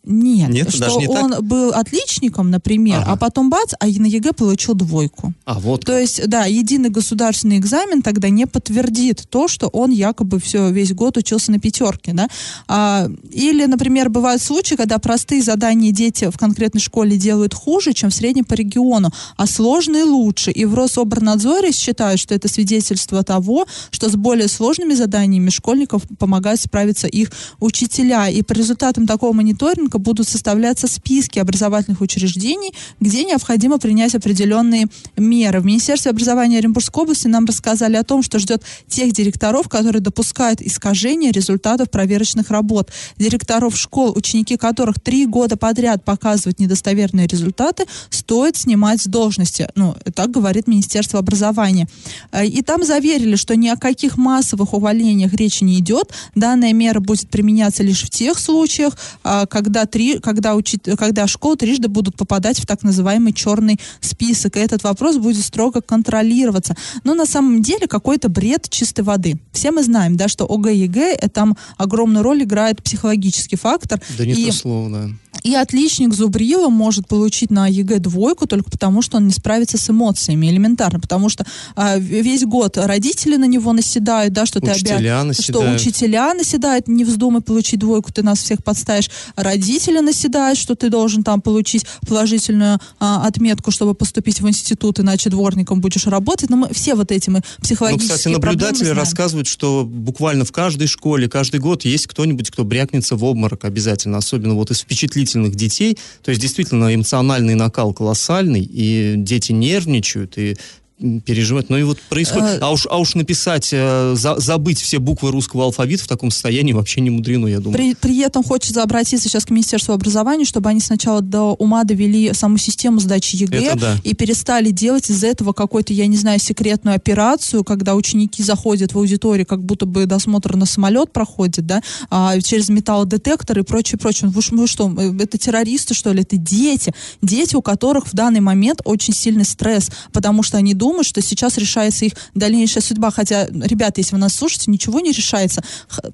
Нет, 0.05 0.50
Нет 0.50 0.69
что 0.69 0.79
даже 0.79 0.97
не 0.97 1.07
он 1.07 1.31
так? 1.31 1.44
был 1.44 1.69
отличником, 1.69 2.51
например, 2.51 3.00
ага. 3.01 3.13
а 3.13 3.15
потом 3.15 3.50
бац, 3.50 3.73
а 3.79 3.85
на 3.85 4.05
ЕГЭ 4.05 4.33
получил 4.33 4.73
двойку. 4.73 5.33
А 5.45 5.59
вот. 5.59 5.85
То 5.85 5.97
есть, 5.97 6.27
да, 6.27 6.44
единый 6.44 6.89
государственный 6.89 7.57
экзамен 7.57 8.01
тогда 8.01 8.27
не 8.27 8.45
подтвердит 8.45 9.23
то, 9.29 9.47
что 9.47 9.67
он 9.69 9.91
якобы 9.91 10.41
все 10.41 10.69
весь 10.71 10.91
год 10.91 11.15
учился 11.15 11.51
на 11.51 11.59
пятерке, 11.59 12.11
да. 12.11 12.27
А, 12.67 13.09
или, 13.31 13.65
например, 13.65 14.09
бывают 14.09 14.41
случаи, 14.41 14.75
когда 14.75 14.97
простые 14.97 15.41
задания 15.41 15.94
дети 15.94 16.29
в 16.29 16.38
конкретной 16.38 16.81
школе 16.81 17.15
делают 17.15 17.53
хуже, 17.53 17.93
чем 17.93 18.10
в 18.10 18.13
среднем 18.13 18.43
по 18.43 18.55
региону, 18.55 19.10
а 19.38 19.48
сложные 19.48 20.03
лучше. 20.03 20.51
И 20.51 20.65
в 20.65 20.75
Рособорнадзоре 20.75 21.72
считают, 21.72 22.19
что 22.19 22.36
это 22.36 22.50
свидетельство 22.50 23.24
того, 23.24 23.67
что 23.89 24.10
с 24.10 24.15
более 24.17 24.50
сложными 24.50 24.95
заданиями 24.95 25.50
школьников 25.50 26.03
помогают 26.19 26.60
справиться 26.60 27.07
их 27.07 27.31
учителя. 27.62 28.27
И 28.27 28.41
по 28.41 28.51
результатам 28.51 29.07
такого 29.07 29.31
мониторинга 29.31 29.92
ребенка 29.93 30.00
будут 30.00 30.27
составляться 30.27 30.88
списки 30.88 31.39
образовательных 31.39 32.01
учреждений, 32.01 32.73
где 33.00 33.23
необходимо 33.23 33.77
принять 33.77 34.15
определенные 34.15 34.88
меры. 35.17 35.59
В 35.59 35.65
Министерстве 35.65 36.12
образования 36.12 36.59
Оренбургской 36.59 37.03
области 37.03 37.27
нам 37.27 37.45
рассказали 37.45 37.97
о 37.97 38.03
том, 38.03 38.23
что 38.23 38.39
ждет 38.39 38.63
тех 38.88 39.12
директоров, 39.13 39.69
которые 39.69 40.01
допускают 40.01 40.62
искажения 40.62 41.31
результатов 41.31 41.89
проверочных 41.89 42.51
работ. 42.51 42.91
Директоров 43.17 43.77
школ, 43.77 44.13
ученики 44.15 44.57
которых 44.57 45.00
три 45.00 45.25
года 45.25 45.57
подряд 45.57 46.03
показывают 46.03 46.59
недостоверные 46.59 47.27
результаты, 47.27 47.85
стоит 48.09 48.57
снимать 48.57 49.01
с 49.01 49.05
должности. 49.05 49.67
Ну, 49.75 49.95
так 50.15 50.31
говорит 50.31 50.67
Министерство 50.67 51.19
образования. 51.19 51.88
Э, 52.31 52.45
и 52.45 52.62
там 52.62 52.83
заверили, 52.83 53.35
что 53.35 53.55
ни 53.55 53.69
о 53.69 53.75
каких 53.75 54.17
массовых 54.17 54.73
увольнениях 54.73 55.33
речи 55.33 55.63
не 55.63 55.79
идет. 55.79 56.12
Данная 56.35 56.73
мера 56.73 57.00
будет 57.00 57.29
применяться 57.29 57.83
лишь 57.83 58.03
в 58.03 58.09
тех 58.09 58.39
случаях, 58.39 58.93
э, 59.23 59.45
когда 59.50 59.82
когда, 59.83 59.85
три, 59.85 60.19
когда, 60.19 60.55
учи, 60.55 60.77
когда 60.77 61.27
школы 61.27 61.55
трижды 61.55 61.87
будут 61.87 62.15
попадать 62.15 62.59
в 62.59 62.65
так 62.65 62.83
называемый 62.83 63.33
черный 63.33 63.79
список. 64.01 64.55
И 64.55 64.59
этот 64.59 64.83
вопрос 64.83 65.17
будет 65.17 65.43
строго 65.43 65.81
контролироваться. 65.81 66.75
Но 67.03 67.13
на 67.13 67.25
самом 67.25 67.61
деле 67.61 67.87
какой-то 67.87 68.29
бред 68.29 68.69
чистой 68.69 69.01
воды. 69.01 69.37
Все 69.51 69.71
мы 69.71 69.83
знаем, 69.83 70.15
да, 70.15 70.27
что 70.27 70.45
ОГЭ 70.45 70.73
и 70.73 70.79
ЕГЭ, 70.79 71.17
э, 71.21 71.29
там 71.29 71.57
огромную 71.77 72.23
роль 72.23 72.43
играет 72.43 72.81
психологический 72.83 73.57
фактор. 73.57 74.01
Да 74.17 74.25
не 74.25 74.33
и, 74.33 74.45
то 74.45 74.53
слово, 74.53 74.89
да. 74.89 75.09
И 75.43 75.55
отличник 75.55 76.13
Зубрила 76.13 76.69
может 76.69 77.07
получить 77.07 77.51
на 77.51 77.67
ЕГЭ 77.67 77.99
двойку 77.99 78.47
только 78.47 78.69
потому, 78.69 79.01
что 79.01 79.17
он 79.17 79.27
не 79.27 79.33
справится 79.33 79.77
с 79.77 79.89
эмоциями, 79.89 80.47
элементарно. 80.47 80.99
Потому 80.99 81.27
что 81.27 81.45
а, 81.75 81.97
весь 81.97 82.43
год 82.45 82.77
родители 82.77 83.35
на 83.35 83.45
него 83.45 83.73
наседают, 83.73 84.33
да, 84.33 84.45
что 84.45 84.59
учителя 84.59 84.97
ты 84.97 85.03
обязан... 85.03 85.27
наседают. 85.27 85.79
Что 85.79 85.89
учителя 85.89 86.33
наседают, 86.33 86.87
не 86.87 87.03
вздумай 87.03 87.41
получить 87.41 87.79
двойку, 87.79 88.13
ты 88.13 88.23
нас 88.23 88.39
всех 88.39 88.63
подставишь. 88.63 89.09
Родители 89.35 89.73
наседают, 90.01 90.58
что 90.58 90.75
ты 90.75 90.89
должен 90.89 91.24
там 91.24 91.42
получить 91.42 91.86
положительную 92.08 92.80
а, 93.00 93.25
отметку, 93.27 93.72
чтобы 93.72 93.94
поступить 93.94 94.42
в 94.42 94.48
институт, 94.48 95.00
иначе 95.00 95.30
дворником 95.30 95.82
будешь 95.82 96.06
работать. 96.08 96.50
Но 96.50 96.58
мы 96.58 96.74
все 96.74 96.96
вот 96.96 97.12
эти 97.12 97.30
мы 97.30 97.39
Ну, 97.39 97.63
психологические 97.63 98.18
кстати, 98.18 98.34
проблемы 98.34 98.62
наблюдатели 98.62 98.89
рассказывают, 98.89 99.48
что 99.48 99.84
буквально 99.86 100.46
в 100.46 100.51
каждой 100.51 100.88
школе, 100.88 101.30
каждый 101.30 101.60
год 101.60 101.86
есть 101.86 102.08
кто-нибудь, 102.08 102.50
кто 102.51 102.63
брякнется 102.63 103.15
в 103.15 103.24
обморок 103.24 103.65
обязательно, 103.65 104.18
особенно 104.18 104.53
вот 104.53 104.72
из 104.72 104.80
впечатлительных 104.80 105.56
детей. 105.56 105.98
То 106.24 106.30
есть 106.30 106.42
действительно 106.42 106.94
эмоциональный 106.94 107.56
накал 107.56 107.94
колоссальный, 107.94 108.62
и 108.62 109.15
дети 109.18 109.51
нервничают, 109.51 110.38
и 110.38 110.58
м, 111.03 111.19
переживают. 111.22 111.69
Ну 111.69 111.77
и 111.77 111.83
вот 111.83 112.00
происходит. 112.10 112.43
Э, 112.45 112.60
А 112.62 112.72
уж, 112.72 112.88
а 112.89 112.98
уж 112.98 113.15
написать, 113.15 113.69
э, 113.72 114.15
за- 114.15 114.39
забыть 114.39 114.79
все 114.81 115.00
буквы 115.00 115.31
русского 115.31 115.65
алфавита 115.65 116.03
в 116.03 116.07
таком 116.07 116.31
состоянии 116.31 116.74
вообще 116.74 117.01
не 117.01 117.10
мудрено, 117.10 117.48
я 117.48 117.60
думаю. 117.60 117.77
При, 117.77 117.93
при 117.95 118.19
этом 118.22 118.43
хочется 118.43 118.81
обратиться 118.81 119.27
сейчас 119.29 119.45
к 119.45 119.50
Министерству 119.50 119.93
образования, 119.93 120.45
чтобы 120.45 120.69
они 120.69 120.79
сначала 120.79 121.22
до 121.22 121.53
ума 121.53 121.83
довели 121.83 122.33
саму 122.33 122.57
систему 122.57 123.00
сдачи 123.00 123.36
ЕГЭ 123.36 123.75
да. 123.75 123.98
и 124.03 124.13
перестали 124.15 124.72
делать 124.72 125.10
из 125.10 125.24
этого 125.24 125.51
какую-то, 125.53 125.93
я 125.93 126.07
не 126.07 126.17
знаю, 126.17 126.39
секретную 126.39 126.95
операцию, 126.95 127.63
когда 127.63 127.95
ученики 127.95 128.41
заходят 128.41 128.93
в 128.93 128.98
аудиторию, 128.98 129.45
как 129.45 129.63
будто 129.63 129.86
бы 129.86 130.05
досмотр 130.05 130.55
на 130.55 130.65
самолет 130.65 131.12
проходит, 131.12 131.65
да, 131.65 131.81
а, 132.10 132.39
через 132.41 132.69
металлодетектор 132.69 133.60
и 133.60 133.63
прочее, 133.63 134.00
прочее. 134.00 134.29
Вы, 134.29 134.41
вы 134.51 134.67
что, 134.67 134.93
э, 134.98 135.13
это 135.19 135.38
террористы, 135.38 135.93
что 135.93 136.13
ли? 136.13 136.22
Это 136.22 136.38
дети. 136.38 136.93
Дети, 137.22 137.55
у 137.55 137.62
которых 137.62 138.07
в 138.07 138.13
данный 138.13 138.39
момент 138.39 138.81
очень 138.86 139.13
сильный 139.13 139.45
стресс, 139.45 139.89
потому 140.12 140.43
что 140.43 140.57
они 140.57 140.74
думают, 140.74 140.92
что 141.01 141.21
сейчас 141.21 141.57
решается 141.57 142.05
их 142.05 142.13
дальнейшая 142.35 142.83
судьба. 142.83 143.09
Хотя, 143.09 143.47
ребята, 143.47 144.01
если 144.01 144.13
вы 144.13 144.21
нас 144.21 144.35
слушаете, 144.35 144.69
ничего 144.69 145.00
не 145.00 145.12
решается. 145.12 145.63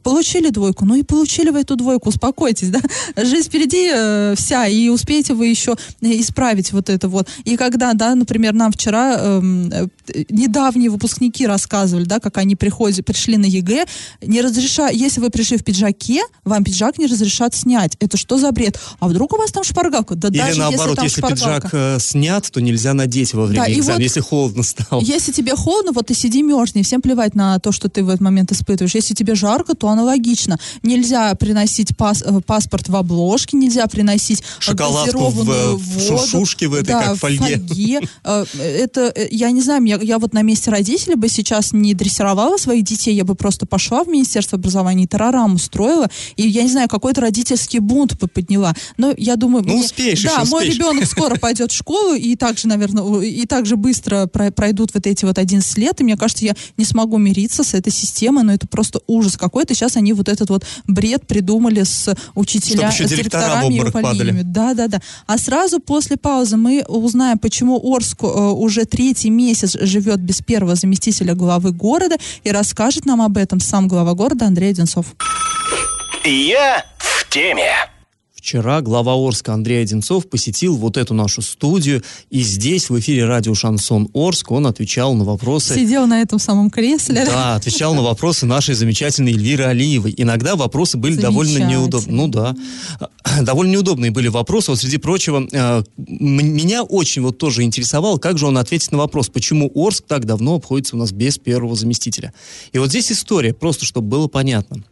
Получили 0.03 0.49
двойку, 0.49 0.85
ну 0.85 0.95
и 0.95 1.03
получили 1.03 1.49
вы 1.49 1.59
эту 1.61 1.75
двойку, 1.75 2.09
успокойтесь, 2.09 2.69
да. 2.69 2.79
Жизнь 3.17 3.49
впереди 3.49 3.89
э, 3.93 4.35
вся, 4.37 4.67
и 4.67 4.87
успеете 4.89 5.33
вы 5.33 5.47
еще 5.47 5.75
э, 6.01 6.07
исправить 6.21 6.71
вот 6.71 6.89
это 6.89 7.09
вот. 7.09 7.27
И 7.43 7.57
когда, 7.57 7.93
да, 7.93 8.15
например, 8.15 8.53
нам 8.53 8.71
вчера 8.71 9.15
эм, 9.17 9.71
э, 9.71 9.87
недавние 10.29 10.89
выпускники 10.89 11.45
рассказывали, 11.45 12.05
да, 12.05 12.19
как 12.19 12.37
они 12.37 12.55
приходят, 12.55 13.03
пришли 13.05 13.37
на 13.37 13.45
ЕГЭ, 13.45 13.85
не 14.21 14.41
разреша, 14.41 14.89
если 14.89 15.19
вы 15.19 15.29
пришли 15.29 15.57
в 15.57 15.63
пиджаке, 15.63 16.21
вам 16.43 16.63
пиджак 16.63 16.97
не 16.97 17.07
разрешат 17.07 17.55
снять. 17.55 17.95
Это 17.99 18.17
что 18.17 18.37
за 18.37 18.51
бред? 18.51 18.79
А 18.99 19.07
вдруг 19.07 19.33
у 19.33 19.37
вас 19.37 19.51
там 19.51 19.63
шпаргалка? 19.63 20.15
Да 20.15 20.27
Или 20.29 20.37
даже 20.37 20.59
наоборот, 20.59 20.95
там 20.97 21.05
если 21.05 21.17
шпаргалка. 21.21 21.61
пиджак 21.61 21.73
э, 21.73 21.97
снят, 21.99 22.49
то 22.51 22.61
нельзя 22.61 22.93
надеть 22.93 23.33
во 23.33 23.45
время 23.45 23.65
Да, 23.65 23.71
экзамена, 23.71 23.93
вот- 23.93 24.01
если 24.01 24.19
холодно 24.19 24.63
стало. 24.69 25.01
Если 25.01 25.31
тебе 25.31 25.55
холодно, 25.55 25.91
вот 25.91 26.07
ты 26.07 26.13
сиди 26.13 26.41
мерзни, 26.41 26.81
всем 26.83 27.01
плевать 27.01 27.35
на 27.35 27.59
то, 27.59 27.71
что 27.71 27.89
ты 27.89 28.03
в 28.03 28.09
этот 28.09 28.21
момент 28.21 28.51
испытываешь. 28.51 28.95
Если 28.95 29.13
тебе 29.13 29.35
жарко, 29.35 29.73
то 29.75 29.87
аналогично. 29.89 30.57
Нельзя 30.83 31.33
приносить 31.35 31.95
пас- 31.97 32.23
э, 32.25 32.41
паспорт 32.45 32.89
в 32.89 32.95
обложке, 32.95 33.57
нельзя 33.57 33.85
приносить 33.87 34.41
э, 34.41 34.43
Шоколадку 34.59 35.29
в, 35.29 35.37
газированную 35.45 35.73
э, 35.73 35.77
в 35.77 36.09
воду. 36.09 36.17
шушушке 36.21 36.67
в 36.67 36.73
этой, 36.73 36.87
да, 36.87 37.03
как 37.03 37.15
в 37.15 37.19
фольге. 37.19 37.61
Э, 38.23 38.45
Это, 38.53 39.11
э, 39.15 39.27
я 39.31 39.51
не 39.51 39.61
знаю, 39.61 39.83
я, 39.85 39.97
я 40.01 40.19
вот 40.19 40.33
на 40.33 40.41
месте 40.41 40.69
родителей 40.71 41.15
бы 41.15 41.29
сейчас 41.29 41.73
не 41.73 41.93
дрессировала 41.93 42.57
своих 42.57 42.83
детей, 42.83 43.15
я 43.15 43.23
бы 43.23 43.35
просто 43.35 43.65
пошла 43.65 44.03
в 44.03 44.07
Министерство 44.07 44.57
образования 44.57 45.03
и 45.03 45.07
тарарам 45.07 45.55
устроила, 45.55 46.07
и, 46.35 46.47
я 46.47 46.63
не 46.63 46.69
знаю, 46.69 46.87
какой-то 46.89 47.21
родительский 47.21 47.79
бунт 47.79 48.17
бы 48.19 48.27
подняла. 48.27 48.73
Но 48.97 49.13
я 49.17 49.35
думаю... 49.35 49.63
Ну, 49.65 49.73
мне- 49.73 49.85
успеешь 49.85 50.21
Да, 50.23 50.41
еще, 50.41 50.49
мой 50.51 50.61
успеешь. 50.63 50.75
ребенок 50.75 51.05
скоро 51.05 51.35
пойдет 51.39 51.71
в 51.71 51.75
школу, 51.75 52.13
и 52.13 52.35
также, 52.35 52.67
наверное, 52.67 53.21
и 53.21 53.45
также 53.45 53.75
быстро 53.75 54.27
про- 54.27 54.48
пройдут 54.51 54.93
вот 54.93 55.07
эти 55.07 55.25
вот 55.25 55.37
11 55.37 55.77
лет, 55.77 55.99
и 56.01 56.03
мне 56.03 56.17
кажется, 56.17 56.45
я 56.45 56.55
не 56.77 56.85
смогу 56.85 57.17
мириться 57.17 57.63
с 57.63 57.73
этой 57.73 57.91
системой, 57.91 58.43
но 58.43 58.53
это 58.53 58.67
просто 58.67 58.99
ужас 59.07 59.37
какой-то. 59.37 59.73
Сейчас 59.73 59.97
они 59.97 60.13
вот 60.13 60.29
этот 60.29 60.49
вот 60.49 60.65
бред 60.87 61.27
придумали 61.27 61.83
с 61.83 62.15
учителями, 62.35 62.91
с 62.91 63.09
директорами 63.09 63.75
и 63.75 63.81
увольнениями. 63.81 64.41
Да, 64.43 64.73
да, 64.73 64.87
да. 64.87 65.01
А 65.27 65.37
сразу 65.37 65.79
после 65.79 66.17
паузы 66.17 66.57
мы 66.57 66.83
узнаем, 66.87 67.37
почему 67.37 67.79
Орск 67.83 68.23
э, 68.23 68.27
уже 68.27 68.85
третий 68.85 69.29
месяц 69.29 69.77
живет 69.79 70.19
без 70.19 70.41
первого 70.41 70.75
заместителя 70.75 71.35
главы 71.35 71.71
города, 71.71 72.17
и 72.43 72.51
расскажет 72.51 73.05
нам 73.05 73.21
об 73.21 73.37
этом 73.37 73.59
сам 73.59 73.87
глава 73.87 74.13
города 74.13 74.45
Андрей 74.45 74.71
Одинцов. 74.71 75.15
Я 76.25 76.85
в 76.97 77.29
теме. 77.29 77.88
Вчера 78.39 78.79
глава 78.79 79.15
Орска 79.15 79.53
Андрей 79.53 79.81
Одинцов 79.81 80.29
посетил 80.29 80.77
вот 80.77 80.95
эту 80.95 81.13
нашу 81.13 81.41
студию, 81.41 82.01
и 82.29 82.39
здесь, 82.41 82.89
в 82.89 82.97
эфире 82.97 83.25
радио 83.25 83.53
«Шансон 83.53 84.07
Орск», 84.13 84.51
он 84.51 84.65
отвечал 84.65 85.13
на 85.13 85.25
вопросы... 85.25 85.75
Сидел 85.75 86.07
на 86.07 86.21
этом 86.21 86.39
самом 86.39 86.69
кресле. 86.69 87.25
Да, 87.25 87.55
отвечал 87.55 87.93
на 87.95 88.01
вопросы 88.01 88.45
нашей 88.45 88.75
замечательной 88.75 89.33
Эльвиры 89.33 89.65
Алиевой. 89.65 90.13
Иногда 90.15 90.55
вопросы 90.55 90.95
были 90.95 91.17
довольно 91.17 91.57
неудобные. 91.65 92.15
Ну 92.15 92.27
да. 92.29 92.55
Довольно 93.41 93.73
неудобные 93.73 94.11
были 94.11 94.29
вопросы. 94.29 94.71
Вот 94.71 94.79
среди 94.79 94.95
прочего, 94.95 95.45
м- 95.51 95.85
меня 95.97 96.83
очень 96.83 97.21
вот 97.21 97.37
тоже 97.39 97.63
интересовало, 97.63 98.19
как 98.19 98.37
же 98.37 98.47
он 98.47 98.57
ответит 98.57 98.93
на 98.93 98.99
вопрос, 98.99 99.27
почему 99.27 99.69
Орск 99.75 100.05
так 100.07 100.23
давно 100.23 100.55
обходится 100.55 100.95
у 100.95 100.99
нас 100.99 101.11
без 101.11 101.37
первого 101.37 101.75
заместителя. 101.75 102.33
И 102.71 102.77
вот 102.77 102.87
здесь 102.87 103.11
история, 103.11 103.53
просто 103.53 103.83
чтобы 103.83 104.07
было 104.07 104.27
понятно. 104.29 104.85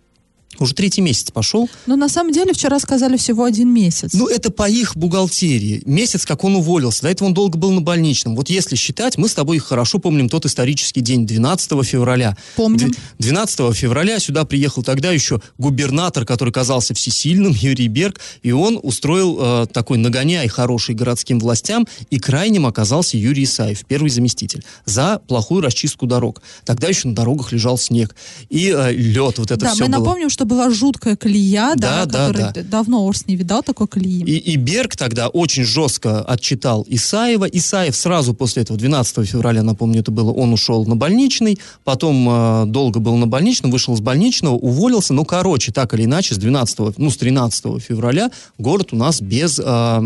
Уже 0.60 0.74
третий 0.74 1.02
месяц 1.02 1.32
пошел, 1.32 1.70
Но 1.86 1.96
на 1.96 2.10
самом 2.10 2.32
деле 2.32 2.54
вчера 2.54 2.80
сказали 2.80 3.18
всего 3.18 3.44
один 3.44 3.74
месяц. 3.74 4.14
ну, 4.14 4.28
это 4.28 4.52
по 4.52 4.70
их 4.70 4.96
бухгалтерии. 4.96 5.82
Месяц, 5.86 6.26
как 6.26 6.44
он 6.44 6.56
уволился. 6.56 7.04
До 7.04 7.10
этого 7.10 7.28
он 7.28 7.34
долго 7.34 7.58
был 7.58 7.72
на 7.72 7.82
больничном. 7.82 8.36
Вот 8.36 8.50
если 8.50 8.76
считать, 8.76 9.18
мы 9.18 9.28
с 9.30 9.34
тобой 9.34 9.58
хорошо 9.60 10.00
помним 10.00 10.30
тот 10.30 10.46
исторический 10.46 11.02
день, 11.02 11.26
12 11.26 11.84
февраля. 11.86 12.38
Помним. 12.56 12.90
Дв- 12.90 12.98
12 13.20 13.76
февраля 13.76 14.20
сюда 14.20 14.46
приехал 14.46 14.84
тогда 14.84 15.12
еще 15.12 15.42
губернатор, 15.58 16.26
который 16.26 16.52
казался 16.54 16.94
всесильным, 16.94 17.54
Юрий 17.60 17.88
Берг, 17.88 18.20
и 18.44 18.52
он 18.52 18.80
устроил 18.82 19.38
э, 19.40 19.66
такой 19.72 19.98
нагоняй 19.98 20.48
хороший 20.48 20.96
городским 20.96 21.40
властям, 21.40 21.86
и 22.10 22.20
крайним 22.20 22.66
оказался 22.66 23.18
Юрий 23.18 23.44
Исаев, 23.44 23.86
первый 23.86 24.10
заместитель, 24.10 24.64
за 24.86 25.20
плохую 25.28 25.62
расчистку 25.62 26.06
дорог. 26.08 26.42
Тогда 26.66 26.88
еще 26.88 27.08
на 27.10 27.16
дорогах 27.16 27.52
лежал 27.52 27.78
снег. 27.78 28.16
И 28.50 28.74
э, 28.76 28.92
лед, 28.94 29.38
вот 29.38 29.52
это 29.52 29.58
да, 29.58 29.74
все 29.74 29.84
мы 29.86 29.90
было. 29.92 30.00
напомним, 30.00 30.30
что 30.30 30.46
была 30.48 30.70
жуткая 30.70 31.16
колея, 31.16 31.74
Да, 31.76 32.06
да, 32.06 32.32
да, 32.32 32.52
да. 32.52 32.64
давно 32.64 33.08
Орс 33.08 33.28
не 33.28 33.36
видал 33.36 33.64
такой 33.64 33.88
колеи. 33.88 34.24
И, 34.24 34.38
и 34.38 34.56
Берг 34.56 34.96
тогда 34.96 35.28
очень 35.28 35.64
жестко 35.64 36.22
отчитал 36.22 36.86
Исаева. 36.88 37.46
Исаев 37.46 37.96
сразу 37.96 38.34
после 38.34 38.64
этого, 38.64 38.80
12 38.80 39.28
февраля, 39.30 39.64
напомню, 39.64 40.00
это 40.00 40.12
было, 40.12 40.32
он 40.32 40.54
ушел 40.54 40.86
на 40.86 40.96
больничный, 40.96 41.60
потом 41.84 42.28
э, 42.30 42.66
долго 42.68 43.00
был 43.00 43.16
на 43.18 43.28
больничном, 43.28 43.72
вышел 43.72 43.96
с 43.96 44.00
больничного, 44.00 44.56
уволился. 44.56 45.14
Ну, 45.14 45.26
короче, 45.26 45.72
так 45.72 45.94
или 45.94 46.06
иначе, 46.06 46.36
с 46.36 46.38
12, 46.38 46.98
ну, 46.98 47.10
с 47.10 47.18
13 47.18 47.82
февраля 47.82 48.32
город 48.58 48.90
у 48.94 48.96
нас 48.96 49.22
без 49.22 49.60
э, 49.64 50.02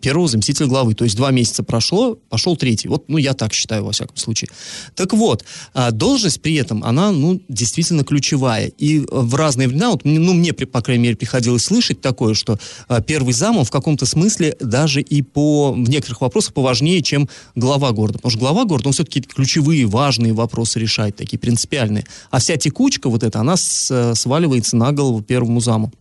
первого 0.00 0.28
заместителя 0.28 0.66
главы. 0.66 0.94
То 0.94 1.04
есть 1.04 1.16
два 1.16 1.30
месяца 1.30 1.62
прошло, 1.62 2.16
пошел 2.28 2.56
третий. 2.56 2.88
Вот, 2.88 3.08
ну, 3.08 3.16
я 3.18 3.34
так 3.34 3.52
считаю, 3.52 3.84
во 3.84 3.92
всяком 3.92 4.16
случае. 4.16 4.50
Так 4.94 5.12
вот, 5.12 5.44
а, 5.74 5.90
должность 5.90 6.40
при 6.40 6.54
этом, 6.54 6.84
она, 6.84 7.12
ну, 7.12 7.40
действительно 7.48 8.04
ключевая. 8.04 8.68
И 8.78 9.00
э, 9.00 9.04
в 9.10 9.34
разные 9.34 9.68
времена, 9.68 9.85
вот, 9.90 10.04
мне- 10.04 10.18
ну, 10.18 10.34
мне, 10.34 10.52
по 10.52 10.80
крайней 10.82 11.02
мере, 11.04 11.16
приходилось 11.16 11.64
слышать 11.64 12.00
такое, 12.00 12.34
что 12.34 12.58
а, 12.88 13.00
первый 13.00 13.32
зам, 13.32 13.58
он 13.58 13.64
в 13.64 13.70
каком-то 13.70 14.06
смысле 14.06 14.56
даже 14.60 15.00
и 15.00 15.22
по, 15.22 15.72
в 15.72 15.88
некоторых 15.88 16.20
вопросах 16.20 16.54
поважнее, 16.54 17.02
чем 17.02 17.28
глава 17.54 17.92
города. 17.92 18.18
Потому 18.18 18.30
что 18.30 18.40
глава 18.40 18.64
города, 18.64 18.88
он 18.88 18.92
все-таки 18.92 19.20
ключевые, 19.20 19.86
важные 19.86 20.32
вопросы 20.32 20.78
решает, 20.78 21.16
такие 21.16 21.38
принципиальные. 21.38 22.04
А 22.30 22.38
вся 22.38 22.56
текучка 22.56 23.08
вот 23.08 23.22
эта, 23.22 23.40
она 23.40 23.54
э, 23.54 24.14
сваливается 24.14 24.76
на 24.76 24.92
голову 24.92 25.22
первому 25.22 25.60
заму. 25.60 25.92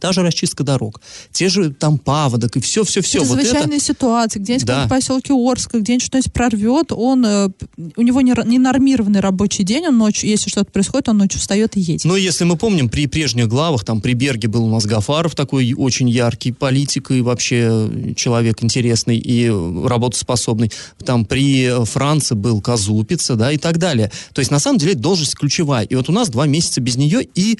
Та 0.00 0.12
же 0.12 0.22
расчистка 0.22 0.64
дорог, 0.64 1.00
те 1.30 1.48
же 1.48 1.70
там 1.72 1.98
паводок 1.98 2.56
и 2.56 2.60
все-все-все. 2.60 3.20
Вот 3.20 3.38
это, 3.38 3.48
Чрезвычайные 3.48 3.80
ситуации, 3.80 4.38
где-нибудь 4.38 4.66
Да. 4.66 4.86
в 4.86 4.88
поселке 4.88 5.32
Орска, 5.32 5.78
где-нибудь 5.78 6.04
что-нибудь 6.04 6.32
прорвет, 6.32 6.92
он, 6.92 7.24
э, 7.24 7.48
у 7.96 8.02
него 8.02 8.20
не, 8.20 8.34
не 8.46 8.58
нормированный 8.58 9.20
рабочий 9.20 9.64
день, 9.64 9.86
он 9.86 9.98
ночью, 9.98 10.28
если 10.28 10.50
что-то 10.50 10.70
происходит, 10.70 11.08
он 11.08 11.18
ночью 11.18 11.40
встает 11.40 11.76
и 11.76 11.80
едет. 11.80 12.04
Но 12.04 12.16
если 12.16 12.44
мы 12.44 12.56
помним, 12.56 12.88
при 12.88 13.06
прежних 13.06 13.48
главах, 13.48 13.84
там 13.84 14.00
при 14.00 14.14
Берге 14.14 14.48
был 14.48 14.64
у 14.64 14.70
нас 14.70 14.86
Гафаров, 14.86 15.34
такой 15.34 15.74
очень 15.74 16.08
яркий 16.08 16.52
политик 16.52 17.10
и 17.10 17.20
вообще 17.20 17.88
человек 18.16 18.62
интересный 18.62 19.18
и 19.18 19.48
работоспособный. 19.48 20.72
Там 21.04 21.24
при 21.24 21.64
э, 21.64 21.84
Франции 21.84 22.34
был 22.34 22.60
Казупица, 22.60 23.36
да, 23.36 23.52
и 23.52 23.58
так 23.58 23.78
далее. 23.78 24.10
То 24.32 24.40
есть, 24.40 24.50
на 24.50 24.58
самом 24.58 24.78
деле, 24.78 24.94
должность 24.94 25.34
ключевая. 25.34 25.84
И 25.84 25.94
вот 25.94 26.08
у 26.08 26.12
нас 26.12 26.28
два 26.28 26.46
месяца 26.46 26.80
без 26.80 26.96
нее, 26.96 27.26
и 27.34 27.58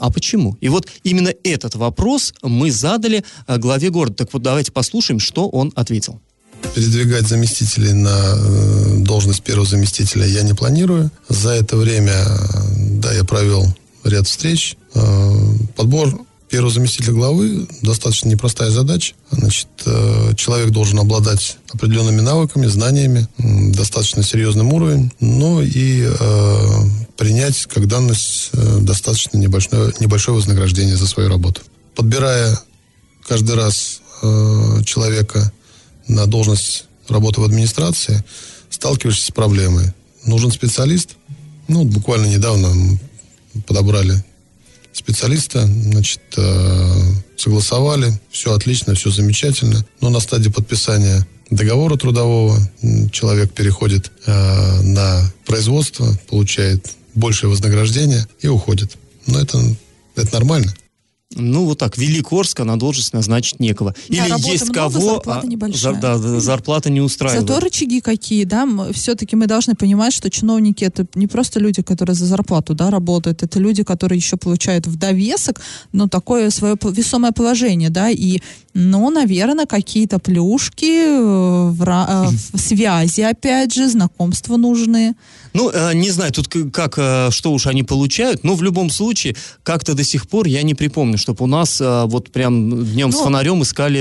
А 0.00 0.10
почему? 0.10 0.56
И 0.60 0.68
вот 0.68 0.88
именно 1.02 1.32
этот 1.44 1.74
вопрос 1.74 2.34
мы 2.42 2.70
задали 2.70 3.24
э, 3.46 3.58
главе 3.58 3.90
города. 3.90 4.14
Так 4.14 4.32
вот, 4.32 4.42
давайте 4.42 4.72
послушаем, 4.72 5.20
что 5.20 5.48
он 5.48 5.72
ответил. 5.74 6.20
Передвигать 6.74 7.26
заместителей 7.26 7.92
на 7.92 8.08
э, 8.08 8.96
должность 8.98 9.42
первого 9.42 9.66
заместителя 9.66 10.26
я 10.26 10.42
не 10.42 10.54
планирую. 10.54 11.10
За 11.28 11.50
это 11.50 11.76
время, 11.76 12.12
э, 12.12 12.36
да, 13.00 13.12
я 13.12 13.24
провел 13.24 13.66
ряд 14.04 14.26
встреч. 14.26 14.76
Подбор 15.76 16.20
первого 16.48 16.72
заместителя 16.72 17.12
главы 17.12 17.66
достаточно 17.82 18.28
непростая 18.28 18.70
задача. 18.70 19.14
Значит, 19.30 19.68
человек 20.36 20.70
должен 20.70 20.98
обладать 20.98 21.58
определенными 21.72 22.20
навыками, 22.20 22.66
знаниями, 22.66 23.28
достаточно 23.38 24.22
серьезным 24.22 24.72
уровень, 24.72 25.12
но 25.20 25.60
и 25.62 26.08
принять 27.16 27.66
как 27.66 27.88
данность 27.88 28.50
достаточно 28.52 29.38
небольшое, 29.38 29.92
небольшое 30.00 30.36
вознаграждение 30.36 30.96
за 30.96 31.06
свою 31.06 31.28
работу. 31.28 31.62
Подбирая 31.94 32.58
каждый 33.26 33.56
раз 33.56 34.00
человека 34.84 35.52
на 36.08 36.26
должность 36.26 36.84
работы 37.08 37.40
в 37.40 37.44
администрации, 37.44 38.22
сталкиваешься 38.70 39.26
с 39.26 39.30
проблемой. 39.30 39.92
Нужен 40.24 40.52
специалист. 40.52 41.16
Ну, 41.68 41.84
буквально 41.84 42.26
недавно 42.26 42.98
подобрали 43.66 44.24
специалиста, 44.96 45.66
значит, 45.66 46.20
э, 46.36 47.00
согласовали, 47.36 48.18
все 48.30 48.54
отлично, 48.54 48.94
все 48.94 49.10
замечательно. 49.10 49.84
Но 50.00 50.10
на 50.10 50.20
стадии 50.20 50.48
подписания 50.48 51.26
договора 51.50 51.96
трудового 51.96 52.58
человек 53.12 53.52
переходит 53.52 54.10
э, 54.26 54.80
на 54.82 55.32
производство, 55.44 56.06
получает 56.28 56.86
большее 57.14 57.50
вознаграждение 57.50 58.26
и 58.40 58.48
уходит. 58.48 58.96
Но 59.26 59.40
это, 59.40 59.60
это 60.16 60.32
нормально 60.34 60.74
ну, 61.36 61.64
вот 61.64 61.78
так, 61.78 61.96
Велик 61.98 62.32
Орск, 62.32 62.60
на 62.60 62.78
должность 62.78 63.12
назначить 63.12 63.60
некого. 63.60 63.94
Да, 64.08 64.26
Или 64.26 64.50
есть 64.50 64.64
много, 64.64 64.80
кого, 64.80 65.22
зарплата 65.24 65.48
а, 65.84 65.94
да, 65.94 66.18
зарплата 66.40 66.90
не 66.90 67.00
устраивает. 67.00 67.48
Зато 67.48 67.60
рычаги 67.60 68.00
какие, 68.00 68.44
да, 68.44 68.66
все-таки 68.92 69.36
мы 69.36 69.46
должны 69.46 69.74
понимать, 69.74 70.12
что 70.12 70.30
чиновники 70.30 70.84
это 70.84 71.06
не 71.14 71.26
просто 71.26 71.60
люди, 71.60 71.82
которые 71.82 72.14
за 72.14 72.26
зарплату, 72.26 72.74
да, 72.74 72.90
работают, 72.90 73.42
это 73.42 73.58
люди, 73.58 73.82
которые 73.82 74.16
еще 74.16 74.36
получают 74.36 74.86
в 74.86 74.96
довесок, 74.96 75.60
ну, 75.92 76.08
такое 76.08 76.50
свое 76.50 76.76
весомое 76.82 77.32
положение, 77.32 77.90
да, 77.90 78.10
и, 78.10 78.40
ну, 78.74 79.10
наверное, 79.10 79.66
какие-то 79.66 80.18
плюшки, 80.18 80.84
э, 80.84 81.70
в, 81.70 81.82
э, 81.82 82.28
в 82.56 82.58
связи, 82.58 83.22
опять 83.22 83.74
же, 83.74 83.88
знакомства 83.88 84.56
нужны. 84.56 85.14
Ну, 85.56 85.70
э, 85.72 85.94
не 85.94 86.10
знаю, 86.10 86.32
тут 86.32 86.48
как, 86.70 86.98
э, 86.98 87.30
что 87.30 87.52
уж 87.52 87.66
они 87.66 87.82
получают, 87.82 88.44
но 88.44 88.54
в 88.54 88.62
любом 88.62 88.90
случае, 88.90 89.36
как-то 89.62 89.94
до 89.94 90.04
сих 90.04 90.28
пор 90.28 90.46
я 90.46 90.62
не 90.62 90.74
припомню, 90.74 91.16
чтобы 91.16 91.44
у 91.44 91.46
нас 91.46 91.80
э, 91.80 92.04
вот 92.06 92.30
прям 92.30 92.84
днем 92.84 93.08
ну, 93.08 93.16
с 93.16 93.22
фонарем 93.22 93.62
искали 93.62 93.98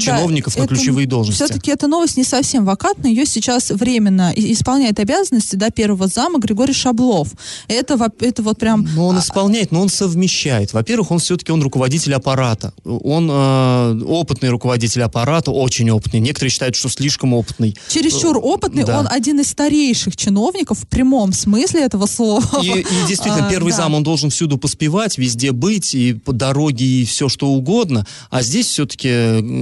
чиновников 0.00 0.54
да, 0.54 0.62
на 0.62 0.64
это, 0.64 0.74
ключевые 0.74 1.06
должности. 1.06 1.44
Все-таки 1.44 1.70
эта 1.70 1.86
новость 1.86 2.16
не 2.16 2.24
совсем 2.24 2.64
вакантная, 2.64 3.10
ее 3.10 3.24
сейчас 3.24 3.70
временно 3.70 4.32
исполняет 4.34 4.98
обязанности 4.98 5.54
до 5.54 5.66
да, 5.66 5.70
первого 5.70 6.08
зама 6.08 6.40
Григорий 6.40 6.72
Шаблов. 6.72 7.28
Это, 7.68 8.10
это 8.20 8.42
вот 8.42 8.58
прям... 8.58 8.88
Но 8.96 9.06
он 9.06 9.16
а, 9.16 9.20
исполняет, 9.20 9.70
но 9.70 9.80
он 9.80 9.88
совмещает. 9.88 10.72
Во-первых, 10.72 11.12
он 11.12 11.20
все-таки 11.20 11.52
он 11.52 11.62
руководитель 11.62 12.14
аппарата. 12.14 12.72
Он 12.84 13.28
э, 13.30 14.02
опытный 14.06 14.48
руководитель 14.48 15.02
аппарата, 15.02 15.52
очень 15.52 15.88
опытный. 15.90 16.18
Некоторые 16.18 16.50
считают, 16.50 16.74
что 16.74 16.88
слишком 16.88 17.32
опытный. 17.32 17.76
Чересчур 17.88 18.38
опытный, 18.42 18.82
да. 18.82 18.98
он 18.98 19.06
один 19.08 19.38
из 19.38 19.48
старейших 19.50 20.16
чиновников 20.16 20.47
чиновников 20.48 20.80
в 20.80 20.86
прямом 20.86 21.32
смысле 21.32 21.82
этого 21.82 22.06
слова. 22.06 22.62
И, 22.62 22.80
и 22.80 22.84
действительно, 23.08 23.46
а, 23.46 23.50
первый 23.50 23.70
да. 23.70 23.78
зам, 23.78 23.94
он 23.94 24.02
должен 24.02 24.30
всюду 24.30 24.58
поспевать, 24.58 25.18
везде 25.18 25.52
быть, 25.52 25.94
и 25.94 26.14
по 26.14 26.32
дороге, 26.32 26.84
и 26.84 27.04
все 27.04 27.28
что 27.28 27.48
угодно. 27.48 28.06
А 28.30 28.42
здесь 28.42 28.66
все-таки 28.66 29.08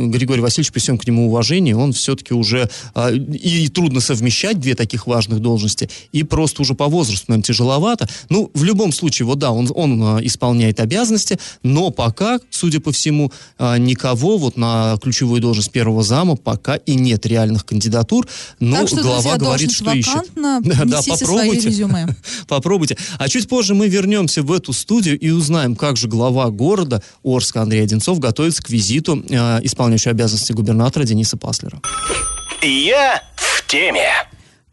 Григорий 0.09 0.41
Васильевич, 0.41 0.73
при 0.73 0.81
всем 0.81 0.99
к 0.99 1.07
нему 1.07 1.29
уважении, 1.29 1.73
он 1.73 1.93
все-таки 1.93 2.35
уже... 2.35 2.69
А, 2.95 3.11
и 3.11 3.69
трудно 3.69 4.01
совмещать 4.01 4.61
две 4.61 4.75
таких 4.75 5.07
важных 5.07 5.41
должности, 5.41 5.89
и 6.13 6.23
просто 6.23 6.63
уже 6.63 6.75
по 6.75 6.87
возрасту, 6.87 7.27
наверное, 7.29 7.45
тяжеловато. 7.45 8.09
Ну, 8.29 8.51
в 8.55 8.65
любом 8.65 8.93
случае, 8.93 9.27
вот 9.27 9.39
да, 9.39 9.51
он, 9.51 9.71
он 9.75 10.03
а, 10.03 10.19
исполняет 10.23 10.81
обязанности, 10.81 11.39
но 11.63 11.91
пока, 11.91 12.39
судя 12.51 12.81
по 12.81 12.93
всему, 12.93 13.33
а, 13.59 13.79
никого 13.79 14.39
вот 14.39 14.57
на 14.57 14.99
ключевую 15.03 15.41
должность 15.41 15.71
первого 15.71 16.03
зама 16.03 16.37
пока 16.37 16.77
и 16.77 16.95
нет 16.95 17.27
реальных 17.27 17.65
кандидатур. 17.65 18.27
Но 18.61 18.77
так 18.77 18.89
что, 18.89 19.03
глава 19.03 19.23
друзья, 19.23 19.39
говорит, 19.39 19.73
что 19.73 19.93
ищет. 19.93 20.31
да, 20.85 21.01
попробуйте. 21.07 21.69
резюме. 21.69 22.07
попробуйте. 22.49 22.97
А 23.19 23.29
чуть 23.29 23.49
позже 23.49 23.75
мы 23.75 23.89
вернемся 23.89 24.43
в 24.43 24.53
эту 24.53 24.73
студию 24.73 25.19
и 25.19 25.31
узнаем, 25.31 25.77
как 25.77 25.97
же 25.97 26.09
глава 26.09 26.51
города 26.51 27.03
Орска 27.25 27.63
Андрей 27.63 27.83
Одинцов 27.83 28.19
готовится 28.19 28.63
к 28.63 28.71
визиту 28.71 29.25
э, 29.29 29.61
исполняющего 29.63 30.11
обязанности 30.11 30.53
губернатора 30.53 31.05
Дениса 31.05 31.37
Паслера. 31.37 31.81
Я 32.63 33.23
в 33.37 33.67
теме. 33.67 34.09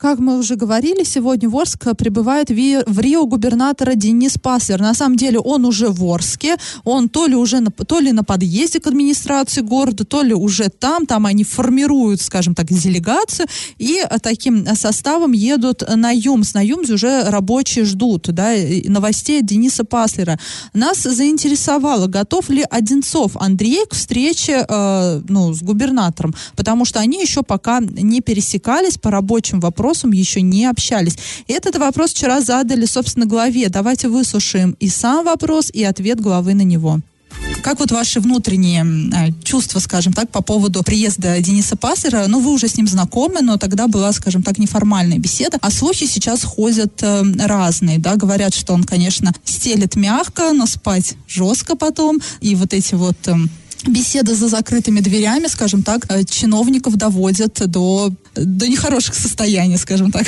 Как 0.03 0.19
мы 0.19 0.37
уже 0.37 0.57
говорили, 0.57 1.05
сегодня 1.05 1.47
в 1.47 1.55
Орск 1.55 1.95
прибывает 1.97 2.49
в 2.49 2.99
Рио 2.99 3.25
губернатора 3.25 3.95
Денис 3.95 4.37
Паслер. 4.37 4.81
На 4.81 4.93
самом 4.93 5.15
деле 5.15 5.39
он 5.39 5.63
уже 5.63 5.87
в 5.87 6.03
Орске, 6.03 6.57
он 6.83 7.07
то 7.07 7.25
ли 7.25 7.35
уже 7.35 7.61
на, 7.61 7.71
то 7.71 8.01
ли 8.01 8.11
на 8.11 8.25
подъезде 8.25 8.81
к 8.81 8.87
администрации 8.87 9.61
города, 9.61 10.03
то 10.03 10.21
ли 10.21 10.33
уже 10.33 10.67
там, 10.67 11.05
там 11.05 11.25
они 11.25 11.45
формируют, 11.45 12.19
скажем 12.19 12.53
так, 12.53 12.67
делегацию, 12.67 13.47
и 13.77 14.01
таким 14.21 14.65
составом 14.75 15.31
едут 15.31 15.83
на 15.95 16.11
Юмс. 16.11 16.53
На 16.53 16.59
Юмс 16.61 16.89
уже 16.89 17.23
рабочие 17.29 17.85
ждут 17.85 18.23
да, 18.23 18.51
новостей 18.83 19.41
Дениса 19.41 19.85
Паслера. 19.85 20.37
Нас 20.73 21.01
заинтересовало, 21.01 22.07
готов 22.07 22.49
ли 22.49 22.65
Одинцов 22.69 23.37
Андрей 23.37 23.85
к 23.89 23.93
встрече 23.93 24.65
э, 24.67 25.21
ну, 25.29 25.53
с 25.53 25.61
губернатором, 25.61 26.35
потому 26.57 26.83
что 26.83 26.99
они 26.99 27.21
еще 27.21 27.41
пока 27.41 27.79
не 27.79 28.19
пересекались 28.19 28.97
по 28.97 29.09
рабочим 29.09 29.61
вопросам 29.61 29.92
вопросом 29.93 30.11
еще 30.11 30.41
не 30.41 30.65
общались. 30.65 31.17
И 31.47 31.53
этот 31.53 31.77
вопрос 31.77 32.11
вчера 32.11 32.41
задали, 32.41 32.85
собственно, 32.85 33.27
главе. 33.27 33.69
Давайте 33.69 34.07
выслушаем 34.07 34.75
и 34.79 34.89
сам 34.89 35.25
вопрос, 35.25 35.69
и 35.71 35.83
ответ 35.83 36.19
главы 36.19 36.55
на 36.55 36.63
него. 36.63 36.99
Как 37.61 37.79
вот 37.79 37.91
ваши 37.91 38.19
внутренние 38.19 38.83
э, 38.83 39.31
чувства, 39.43 39.79
скажем 39.79 40.13
так, 40.13 40.29
по 40.29 40.41
поводу 40.41 40.83
приезда 40.83 41.39
Дениса 41.39 41.75
Пассера? 41.75 42.25
Ну, 42.27 42.39
вы 42.39 42.51
уже 42.51 42.67
с 42.67 42.77
ним 42.77 42.87
знакомы, 42.87 43.41
но 43.41 43.57
тогда 43.57 43.87
была, 43.87 44.11
скажем 44.13 44.41
так, 44.43 44.57
неформальная 44.57 45.19
беседа. 45.19 45.57
А 45.61 45.71
слухи 45.71 46.07
сейчас 46.07 46.43
ходят 46.43 47.03
э, 47.03 47.23
разные, 47.39 47.99
да, 47.99 48.15
говорят, 48.15 48.53
что 48.53 48.73
он, 48.73 48.83
конечно, 48.83 49.31
стелит 49.45 49.95
мягко, 49.95 50.53
но 50.53 50.65
спать 50.65 51.15
жестко 51.27 51.75
потом. 51.75 52.19
И 52.41 52.55
вот 52.55 52.73
эти 52.73 52.95
вот 52.95 53.17
э, 53.27 53.35
беседы 53.87 54.35
за 54.35 54.47
закрытыми 54.47 54.99
дверями, 54.99 55.47
скажем 55.47 55.83
так, 55.83 56.05
э, 56.09 56.23
чиновников 56.23 56.95
доводят 56.95 57.61
до, 57.67 58.11
до 58.35 58.67
нехороших 58.67 59.15
состояний, 59.15 59.77
скажем 59.77 60.11
так. 60.11 60.27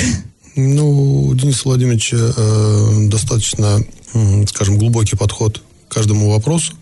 Ну, 0.56 1.26
у 1.26 1.34
Дениса 1.34 1.62
Владимировича 1.64 2.16
э, 2.16 3.08
достаточно, 3.08 3.84
э, 4.14 4.46
скажем, 4.46 4.78
глубокий 4.78 5.16
подход 5.16 5.62
к 5.88 5.94
каждому 5.94 6.30
вопросу. 6.30 6.72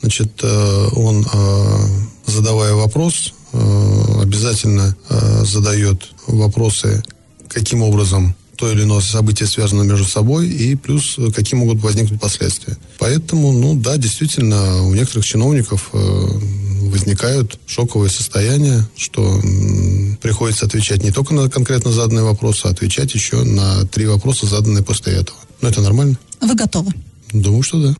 Значит, 0.00 0.40
э, 0.42 0.88
он, 0.94 1.26
э, 1.32 1.78
задавая 2.26 2.74
вопрос, 2.74 3.32
э, 3.52 4.20
обязательно 4.22 4.94
э, 5.08 5.44
задает 5.44 6.10
вопросы, 6.26 7.02
каким 7.48 7.82
образом 7.82 8.34
то 8.56 8.70
или 8.70 8.82
иное 8.82 9.00
событие 9.00 9.46
связано 9.46 9.82
между 9.82 10.04
собой, 10.04 10.48
и 10.48 10.74
плюс 10.76 11.16
э, 11.18 11.30
какие 11.30 11.58
могут 11.58 11.80
возникнуть 11.82 12.20
последствия. 12.20 12.76
Поэтому, 12.98 13.52
ну 13.52 13.74
да, 13.74 13.96
действительно, 13.96 14.82
у 14.86 14.94
некоторых 14.94 15.24
чиновников 15.24 15.90
э, 15.92 15.98
возникают 16.90 17.58
шоковые 17.66 18.10
состояния, 18.10 18.86
что 18.96 19.40
приходится 20.22 20.66
отвечать 20.66 21.02
не 21.02 21.10
только 21.10 21.34
на 21.34 21.50
конкретно 21.50 21.90
заданные 21.90 22.24
вопросы, 22.24 22.66
а 22.66 22.70
отвечать 22.70 23.14
еще 23.14 23.42
на 23.42 23.84
три 23.86 24.06
вопроса, 24.06 24.46
заданные 24.46 24.84
после 24.84 25.14
этого. 25.14 25.38
Но 25.60 25.68
это 25.68 25.80
нормально. 25.80 26.18
Вы 26.40 26.54
готовы? 26.54 26.92
Думаю, 27.32 27.62
что 27.62 27.80
да. 27.80 27.94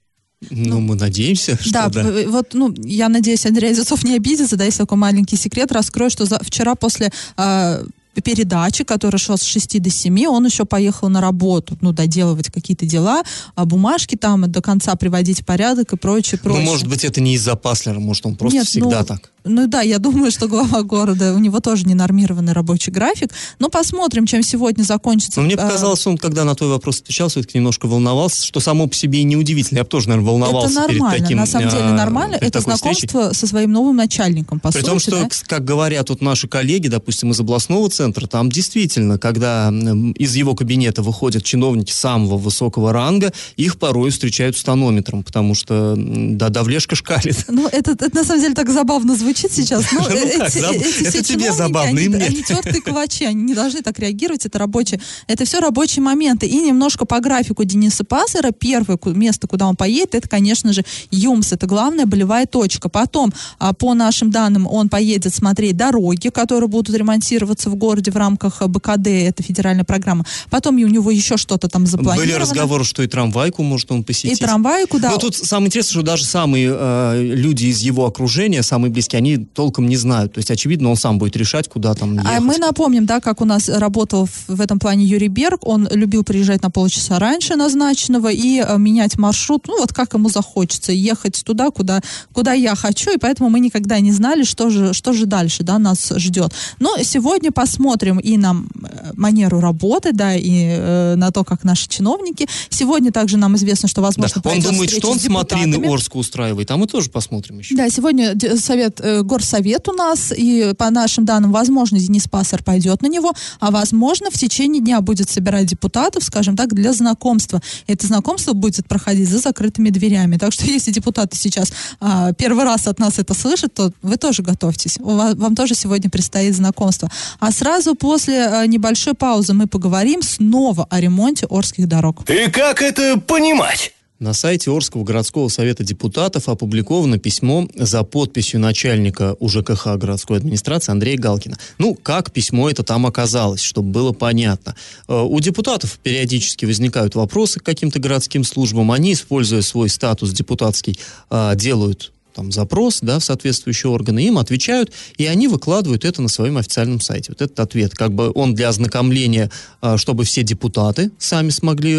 Ну, 0.50 0.74
ну, 0.74 0.80
мы 0.80 0.94
надеемся, 0.94 1.56
что 1.60 1.72
да. 1.72 1.88
да. 1.88 2.10
Вот, 2.28 2.54
ну, 2.54 2.74
я 2.84 3.08
надеюсь, 3.08 3.46
Андрей 3.46 3.74
Зацов 3.74 4.04
не 4.04 4.16
обидится, 4.16 4.56
да, 4.56 4.64
если 4.64 4.78
такой 4.78 4.98
маленький 4.98 5.36
секрет 5.36 5.72
раскрою, 5.72 6.10
что 6.10 6.26
за, 6.26 6.38
вчера 6.42 6.74
после 6.74 7.10
э, 7.36 7.84
передачи, 8.22 8.84
который 8.84 9.18
шел 9.18 9.36
с 9.36 9.42
6 9.42 9.80
до 9.82 9.90
7, 9.90 10.26
он 10.26 10.46
еще 10.46 10.64
поехал 10.64 11.08
на 11.08 11.20
работу, 11.20 11.76
ну, 11.80 11.92
доделывать 11.92 12.50
какие-то 12.50 12.86
дела, 12.86 13.22
а 13.54 13.64
бумажки 13.64 14.16
там 14.16 14.50
до 14.50 14.62
конца 14.62 14.94
приводить 14.96 15.42
в 15.42 15.44
порядок 15.44 15.92
и 15.92 15.96
прочее, 15.96 16.38
прочее. 16.38 16.64
Ну, 16.64 16.70
может 16.70 16.86
быть, 16.86 17.04
это 17.04 17.20
не 17.20 17.34
из-за 17.34 17.56
Паслера, 17.56 17.98
может, 17.98 18.26
он 18.26 18.36
просто 18.36 18.58
Нет, 18.58 18.66
всегда 18.66 19.00
ну, 19.00 19.06
так. 19.06 19.30
Ну 19.46 19.66
да, 19.66 19.82
я 19.82 19.98
думаю, 19.98 20.30
что 20.30 20.48
глава 20.48 20.82
города, 20.82 21.34
у 21.34 21.38
него 21.38 21.60
тоже 21.60 21.84
ненормированный 21.84 22.54
рабочий 22.54 22.90
график. 22.90 23.30
Но 23.58 23.68
посмотрим, 23.68 24.26
чем 24.26 24.42
сегодня 24.42 24.82
закончится. 24.84 25.40
Но 25.40 25.46
мне 25.46 25.54
а, 25.56 25.58
показалось, 25.58 26.06
он, 26.06 26.16
когда 26.16 26.44
на 26.44 26.54
твой 26.54 26.70
вопрос 26.70 27.00
отвечал, 27.00 27.28
все-таки 27.28 27.58
немножко 27.58 27.84
волновался, 27.86 28.42
что 28.42 28.60
само 28.60 28.86
по 28.86 28.94
себе 28.94 29.20
и 29.20 29.24
неудивительно. 29.24 29.78
Я 29.78 29.84
бы 29.84 29.90
тоже, 29.90 30.08
наверное, 30.08 30.30
волновался 30.30 30.80
Это 30.80 30.88
перед 30.88 31.00
нормально, 31.00 31.22
таким... 31.22 31.38
на 31.38 31.46
самом 31.46 31.68
деле 31.68 31.82
а, 31.82 31.92
нормально. 31.92 32.38
перед 32.38 32.56
Это 32.56 32.60
такой 32.60 32.74
встречей. 32.76 33.08
знакомство 33.08 33.38
со 33.38 33.46
своим 33.46 33.72
новым 33.72 33.96
начальником, 33.96 34.60
по 34.60 34.72
При 34.72 34.78
сути. 34.78 34.90
том, 34.90 34.98
что, 34.98 35.10
да. 35.10 35.28
как 35.46 35.62
говорят 35.62 36.06
тут 36.06 36.22
наши 36.22 36.48
коллеги, 36.48 36.88
допустим, 36.88 37.32
из 37.32 37.40
областного 37.40 37.90
центра, 37.90 38.26
там 38.26 38.50
действительно, 38.50 39.18
когда 39.18 39.68
из 39.68 40.34
его 40.36 40.54
кабинета 40.54 41.02
выходят 41.02 41.44
чиновники 41.44 41.92
самого 41.92 42.38
высокого 42.38 42.94
ранга, 42.94 43.30
их 43.56 43.76
порой 43.78 44.10
встречают 44.10 44.56
с 44.56 44.62
тонометром, 44.62 45.22
потому 45.22 45.54
что, 45.54 45.96
да, 45.98 46.48
давлешка 46.48 46.96
шкалит. 46.96 47.44
Ну, 47.48 47.68
это, 47.68 47.92
это 47.92 48.10
на 48.14 48.24
самом 48.24 48.40
деле 48.40 48.54
так 48.54 48.70
забавно 48.70 49.14
звучит 49.14 49.33
сейчас. 49.36 49.84
Ну, 49.92 49.98
Ну, 50.04 50.04
как 50.04 50.14
эти- 50.14 51.00
эти 51.00 51.04
это 51.08 51.22
тебе 51.22 51.52
забавно, 51.52 51.98
и 51.98 52.06
они, 52.06 52.08
мне. 52.16 52.24
они 52.26 52.42
тертые 52.42 52.80
калачи, 52.82 53.24
они 53.24 53.42
не 53.42 53.54
должны 53.54 53.82
так 53.82 53.98
реагировать, 53.98 54.46
это 54.46 54.58
рабочие. 54.58 55.00
Это 55.26 55.44
все 55.44 55.60
рабочие 55.60 56.02
моменты. 56.02 56.46
И 56.46 56.56
немножко 56.56 57.04
по 57.04 57.20
графику 57.20 57.64
Дениса 57.64 58.04
Пассера, 58.04 58.50
первое 58.52 58.98
место, 59.06 59.46
куда 59.46 59.66
он 59.66 59.76
поедет, 59.76 60.14
это, 60.14 60.28
конечно 60.28 60.72
же, 60.72 60.82
ЮМС, 61.10 61.52
это 61.52 61.66
главная 61.66 62.06
болевая 62.06 62.46
точка. 62.46 62.88
Потом, 62.88 63.32
а, 63.58 63.72
по 63.72 63.94
нашим 63.94 64.30
данным, 64.30 64.66
он 64.66 64.88
поедет 64.88 65.34
смотреть 65.34 65.76
дороги, 65.76 66.28
которые 66.28 66.68
будут 66.68 66.94
ремонтироваться 66.96 67.70
в 67.70 67.76
городе 67.76 68.10
в 68.10 68.16
рамках 68.16 68.62
БКД, 68.66 69.06
это 69.08 69.42
федеральная 69.42 69.84
программа. 69.84 70.24
Потом 70.50 70.78
и 70.78 70.84
у 70.84 70.88
него 70.88 71.10
еще 71.10 71.36
что-то 71.36 71.68
там 71.68 71.86
запланировано. 71.86 72.24
Были 72.32 72.40
разговоры, 72.40 72.84
что 72.84 73.02
и 73.02 73.06
трамвайку 73.06 73.62
может 73.62 73.90
он 73.90 74.00
И 74.00 74.04
посетить. 74.04 74.38
трамваи 74.38 74.84
куда... 74.86 75.10
Но 75.10 75.18
тут 75.18 75.36
самое 75.36 75.66
интересное, 75.66 75.92
что 75.92 76.02
даже 76.02 76.24
самые 76.24 76.70
э, 76.72 77.22
люди 77.22 77.66
из 77.66 77.80
его 77.80 78.06
окружения, 78.06 78.62
самые 78.62 78.90
близкие, 78.90 79.18
они 79.24 79.38
толком 79.38 79.88
не 79.88 79.96
знают. 79.96 80.34
То 80.34 80.38
есть, 80.38 80.50
очевидно, 80.50 80.90
он 80.90 80.96
сам 80.96 81.18
будет 81.18 81.36
решать, 81.36 81.68
куда 81.68 81.94
там 81.94 82.14
ехать. 82.14 82.30
А 82.30 82.40
мы 82.40 82.58
напомним, 82.58 83.06
да, 83.06 83.20
как 83.20 83.40
у 83.40 83.44
нас 83.44 83.68
работал 83.68 84.28
в, 84.48 84.60
этом 84.60 84.78
плане 84.78 85.04
Юрий 85.04 85.28
Берг. 85.28 85.66
Он 85.66 85.88
любил 85.90 86.24
приезжать 86.24 86.62
на 86.62 86.70
полчаса 86.70 87.18
раньше 87.18 87.56
назначенного 87.56 88.30
и 88.30 88.60
э, 88.60 88.78
менять 88.78 89.18
маршрут, 89.18 89.66
ну 89.66 89.80
вот 89.80 89.92
как 89.92 90.14
ему 90.14 90.28
захочется, 90.28 90.92
ехать 90.92 91.42
туда, 91.44 91.70
куда, 91.70 92.00
куда 92.32 92.52
я 92.52 92.74
хочу, 92.74 93.12
и 93.12 93.18
поэтому 93.18 93.48
мы 93.48 93.60
никогда 93.60 94.00
не 94.00 94.12
знали, 94.12 94.44
что 94.44 94.70
же, 94.70 94.92
что 94.92 95.12
же 95.12 95.26
дальше, 95.26 95.62
да, 95.62 95.78
нас 95.78 96.12
ждет. 96.16 96.52
Но 96.78 96.96
сегодня 97.02 97.50
посмотрим 97.50 98.18
и 98.18 98.36
на 98.36 98.54
э, 98.54 99.12
манеру 99.14 99.60
работы, 99.60 100.12
да, 100.12 100.34
и 100.34 100.50
э, 100.50 101.14
на 101.16 101.30
то, 101.30 101.44
как 101.44 101.64
наши 101.64 101.88
чиновники. 101.88 102.46
Сегодня 102.68 103.10
также 103.10 103.36
нам 103.36 103.56
известно, 103.56 103.88
что 103.88 104.00
Да. 104.00 104.06
возможно 104.08 104.36
Он 104.36 104.42
пройдет 104.42 104.70
думает, 104.70 104.90
что 104.90 105.10
он 105.10 105.18
смотрины. 105.18 105.94
Орска 105.94 106.16
устраивает, 106.16 106.70
а 106.70 106.76
мы 106.76 106.86
тоже 106.86 107.10
посмотрим 107.10 107.58
еще. 107.58 107.74
Да, 107.76 107.88
сегодня 107.88 108.34
совет, 108.58 109.00
э, 109.00 109.13
горсовет 109.22 109.88
у 109.88 109.92
нас, 109.92 110.32
и 110.36 110.72
по 110.76 110.90
нашим 110.90 111.24
данным, 111.24 111.52
возможно, 111.52 111.98
Денис 111.98 112.26
Пассер 112.28 112.62
пойдет 112.62 113.02
на 113.02 113.06
него, 113.06 113.32
а 113.60 113.70
возможно, 113.70 114.30
в 114.30 114.34
течение 114.34 114.80
дня 114.82 115.00
будет 115.00 115.30
собирать 115.30 115.66
депутатов, 115.66 116.24
скажем 116.24 116.56
так, 116.56 116.74
для 116.74 116.92
знакомства. 116.92 117.60
Это 117.86 118.06
знакомство 118.06 118.52
будет 118.52 118.86
проходить 118.88 119.28
за 119.28 119.38
закрытыми 119.38 119.90
дверями. 119.90 120.36
Так 120.36 120.52
что 120.52 120.64
если 120.66 120.90
депутаты 120.90 121.36
сейчас 121.36 121.72
а, 122.00 122.32
первый 122.32 122.64
раз 122.64 122.86
от 122.86 122.98
нас 122.98 123.18
это 123.18 123.34
слышат, 123.34 123.74
то 123.74 123.92
вы 124.02 124.16
тоже 124.16 124.42
готовьтесь. 124.42 124.98
У 125.00 125.10
ва- 125.10 125.34
Вам 125.34 125.54
тоже 125.54 125.74
сегодня 125.74 126.10
предстоит 126.10 126.54
знакомство. 126.54 127.10
А 127.40 127.52
сразу 127.52 127.94
после 127.94 128.46
а, 128.46 128.66
небольшой 128.66 129.14
паузы 129.14 129.52
мы 129.52 129.66
поговорим 129.66 130.22
снова 130.22 130.86
о 130.90 131.00
ремонте 131.00 131.46
Орских 131.50 131.88
дорог. 131.88 132.28
И 132.30 132.50
как 132.50 132.82
это 132.82 133.18
понимать? 133.20 133.92
На 134.24 134.32
сайте 134.32 134.70
Орского 134.70 135.04
городского 135.04 135.48
совета 135.48 135.84
депутатов 135.84 136.48
опубликовано 136.48 137.18
письмо 137.18 137.68
за 137.74 138.04
подписью 138.04 138.58
начальника 138.58 139.36
УЖКХ 139.38 139.98
городской 139.98 140.38
администрации 140.38 140.92
Андрея 140.92 141.18
Галкина. 141.18 141.58
Ну, 141.76 141.94
как 141.94 142.32
письмо 142.32 142.70
это 142.70 142.82
там 142.82 143.04
оказалось, 143.04 143.60
чтобы 143.60 143.90
было 143.90 144.12
понятно. 144.12 144.76
Э, 145.08 145.20
У 145.20 145.38
депутатов 145.40 145.98
периодически 146.02 146.64
возникают 146.64 147.14
вопросы 147.14 147.60
к 147.60 147.64
каким-то 147.64 147.98
городским 147.98 148.44
службам. 148.44 148.92
Они, 148.92 149.12
используя 149.12 149.60
свой 149.60 149.90
статус 149.90 150.30
депутатский, 150.30 150.98
э, 151.28 151.52
делают 151.54 152.13
там 152.34 152.52
запрос, 152.52 152.98
да, 153.00 153.18
в 153.18 153.24
соответствующие 153.24 153.90
органы, 153.90 154.26
им 154.26 154.38
отвечают, 154.38 154.92
и 155.16 155.26
они 155.26 155.48
выкладывают 155.48 156.04
это 156.04 156.20
на 156.20 156.28
своем 156.28 156.58
официальном 156.58 157.00
сайте. 157.00 157.32
Вот 157.32 157.42
этот 157.42 157.58
ответ, 157.60 157.94
как 157.94 158.12
бы 158.12 158.32
он 158.34 158.54
для 158.54 158.68
ознакомления, 158.68 159.50
а, 159.80 159.96
чтобы 159.96 160.24
все 160.24 160.42
депутаты 160.42 161.10
сами 161.18 161.50
смогли 161.50 161.94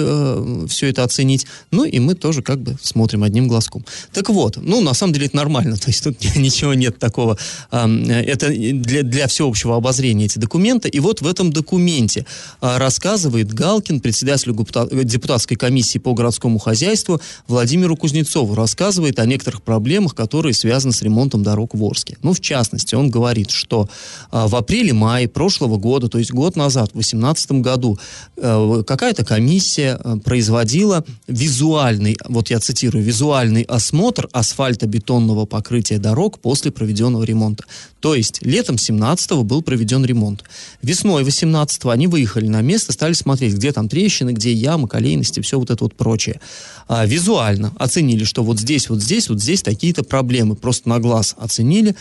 все 0.68 0.88
это 0.88 1.04
оценить, 1.04 1.46
ну 1.72 1.84
и 1.84 2.00
мы 2.00 2.16
тоже 2.16 2.42
как 2.42 2.60
бы 2.62 2.78
смотрим 2.82 3.24
одним 3.24 3.48
глазком. 3.48 3.86
Так 4.14 4.30
вот, 4.30 4.58
ну 4.58 4.82
на 4.82 4.94
самом 4.94 5.14
деле 5.14 5.28
это 5.28 5.36
нормально, 5.36 5.78
то 5.86 5.88
есть 5.88 6.04
тут 6.04 6.18
ничего 6.36 6.74
нет 6.74 7.00
такого, 7.00 7.38
это 7.72 8.50
для, 8.50 9.04
для 9.04 9.28
всеобщего 9.28 9.76
обозрения 9.76 10.26
эти 10.26 10.40
документы, 10.40 10.90
и 10.90 11.00
вот 11.00 11.22
в 11.22 11.28
этом 11.28 11.52
документе 11.52 12.26
а, 12.62 12.78
рассказывает 12.78 13.54
Галкин, 13.54 14.00
председателю 14.02 14.54
гупта- 14.54 15.04
депутатской 15.04 15.58
комиссии 15.58 16.00
по 16.00 16.14
городскому 16.14 16.60
хозяйству 16.60 17.22
Владимиру 17.48 17.96
Кузнецову, 17.96 18.56
рассказывает 18.56 19.20
о 19.20 19.26
некоторых 19.26 19.62
проблемах, 19.62 20.14
которые 20.26 20.56
связаны 20.56 20.92
с 20.92 21.04
ремонтом 21.04 21.44
дорог 21.44 21.76
в 21.76 21.84
Орске. 21.84 22.18
Ну, 22.24 22.34
в 22.34 22.40
частности, 22.40 22.96
он 22.96 23.12
говорит, 23.12 23.52
что 23.52 23.88
а, 24.32 24.48
в 24.48 24.56
апреле-мае 24.56 25.28
прошлого 25.28 25.78
года, 25.78 26.10
то 26.10 26.18
есть 26.18 26.32
год 26.32 26.56
назад, 26.56 26.90
в 26.90 26.94
2018 26.94 27.52
году, 27.62 28.00
э, 28.38 28.84
какая-то 28.88 29.24
комиссия 29.24 30.00
э, 30.04 30.18
производила 30.26 31.06
визуальный, 31.28 32.18
вот 32.28 32.50
я 32.50 32.60
цитирую, 32.60 33.04
визуальный 33.04 33.62
осмотр 33.62 34.28
асфальтобетонного 34.32 35.46
покрытия 35.46 36.00
дорог 36.00 36.40
после 36.40 36.72
проведенного 36.72 37.24
ремонта. 37.24 37.66
То 38.00 38.16
есть 38.16 38.42
летом 38.44 38.78
17 38.78 39.32
был 39.44 39.62
проведен 39.62 40.06
ремонт. 40.06 40.44
Весной 40.82 41.24
18 41.24 41.86
они 41.86 42.08
выехали 42.08 42.48
на 42.48 42.62
место, 42.62 42.92
стали 42.94 43.14
смотреть, 43.14 43.56
где 43.56 43.72
там 43.72 43.90
трещины, 43.90 44.32
где 44.32 44.54
ямы, 44.54 44.88
колейности, 44.88 45.40
все 45.40 45.60
вот 45.60 45.70
это 45.72 45.84
вот 45.84 45.96
прочее. 45.96 46.40
А, 46.88 47.06
визуально 47.08 47.74
оценили, 47.78 48.24
что 48.24 48.44
вот 48.44 48.60
здесь, 48.60 48.90
вот 48.90 49.02
здесь, 49.02 49.28
вот 49.28 49.42
здесь 49.42 49.64
такие-то 49.64 50.04
проблемы. 50.16 50.56
Просто 50.56 50.88
на 50.88 51.00
глаз 51.00 51.36
оценили 51.38 51.94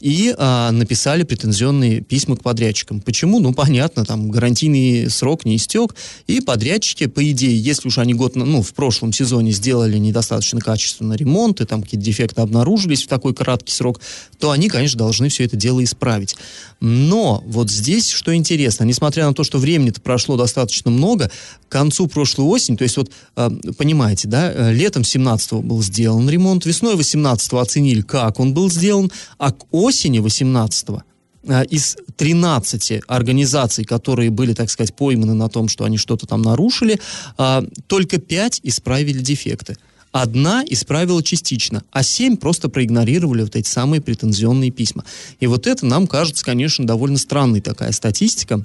и 0.00 0.34
а, 0.36 0.70
написали 0.70 1.22
претензионные 1.22 2.00
письма 2.00 2.36
к 2.36 2.42
подрядчикам. 2.42 3.00
Почему? 3.00 3.38
Ну, 3.38 3.52
понятно, 3.52 4.04
там 4.04 4.30
гарантийный 4.30 5.10
срок 5.10 5.44
не 5.44 5.56
истек, 5.56 5.94
и 6.26 6.40
подрядчики, 6.40 7.06
по 7.06 7.28
идее, 7.30 7.58
если 7.60 7.88
уж 7.88 7.98
они 7.98 8.14
год, 8.14 8.34
ну, 8.34 8.62
в 8.62 8.72
прошлом 8.72 9.12
сезоне 9.12 9.52
сделали 9.52 9.98
недостаточно 9.98 10.60
качественно 10.60 11.12
ремонт, 11.12 11.60
и 11.60 11.66
там 11.66 11.82
какие-то 11.82 12.04
дефекты 12.04 12.40
обнаружились 12.40 13.04
в 13.04 13.08
такой 13.08 13.34
краткий 13.34 13.72
срок, 13.72 14.00
то 14.38 14.50
они, 14.50 14.68
конечно, 14.68 14.98
должны 14.98 15.28
все 15.28 15.44
это 15.44 15.56
дело 15.56 15.84
исправить. 15.84 16.34
Но 16.80 17.42
вот 17.46 17.70
здесь, 17.70 18.10
что 18.10 18.34
интересно, 18.34 18.84
несмотря 18.84 19.26
на 19.26 19.34
то, 19.34 19.44
что 19.44 19.58
времени-то 19.58 20.00
прошло 20.00 20.36
достаточно 20.36 20.90
много, 20.90 21.30
к 21.68 21.72
концу 21.72 22.06
прошлой 22.06 22.46
осени, 22.46 22.76
то 22.76 22.84
есть 22.84 22.96
вот, 22.96 23.10
э, 23.36 23.50
понимаете, 23.76 24.28
да, 24.28 24.50
э, 24.52 24.72
летом 24.72 25.04
17 25.04 25.52
был 25.62 25.82
сделан 25.82 26.28
ремонт, 26.28 26.64
весной 26.64 26.96
18 26.96 27.52
оценили, 27.60 28.00
как 28.00 28.40
он 28.40 28.54
был 28.54 28.70
сделан, 28.70 29.12
а 29.38 29.52
к 29.52 29.66
осени 29.70 29.89
18 30.20 30.88
э, 31.44 31.64
из 31.66 31.96
13 32.16 33.02
организаций, 33.06 33.84
которые 33.84 34.30
были, 34.30 34.54
так 34.54 34.70
сказать, 34.70 34.94
пойманы 34.94 35.34
на 35.34 35.48
том, 35.48 35.68
что 35.68 35.84
они 35.84 35.96
что-то 35.96 36.26
там 36.26 36.42
нарушили, 36.42 37.00
а, 37.36 37.64
только 37.86 38.18
5 38.18 38.60
исправили 38.62 39.20
дефекты. 39.20 39.76
Одна 40.12 40.64
исправила 40.68 41.22
частично, 41.22 41.84
а 41.92 42.02
семь 42.02 42.36
просто 42.36 42.68
проигнорировали 42.68 43.42
вот 43.42 43.54
эти 43.54 43.68
самые 43.68 44.00
претензионные 44.00 44.70
письма. 44.72 45.04
И 45.38 45.46
вот 45.46 45.66
это 45.66 45.86
нам 45.86 46.06
кажется, 46.06 46.44
конечно, 46.44 46.86
довольно 46.86 47.18
странной 47.18 47.60
такая 47.60 47.92
статистика. 47.92 48.64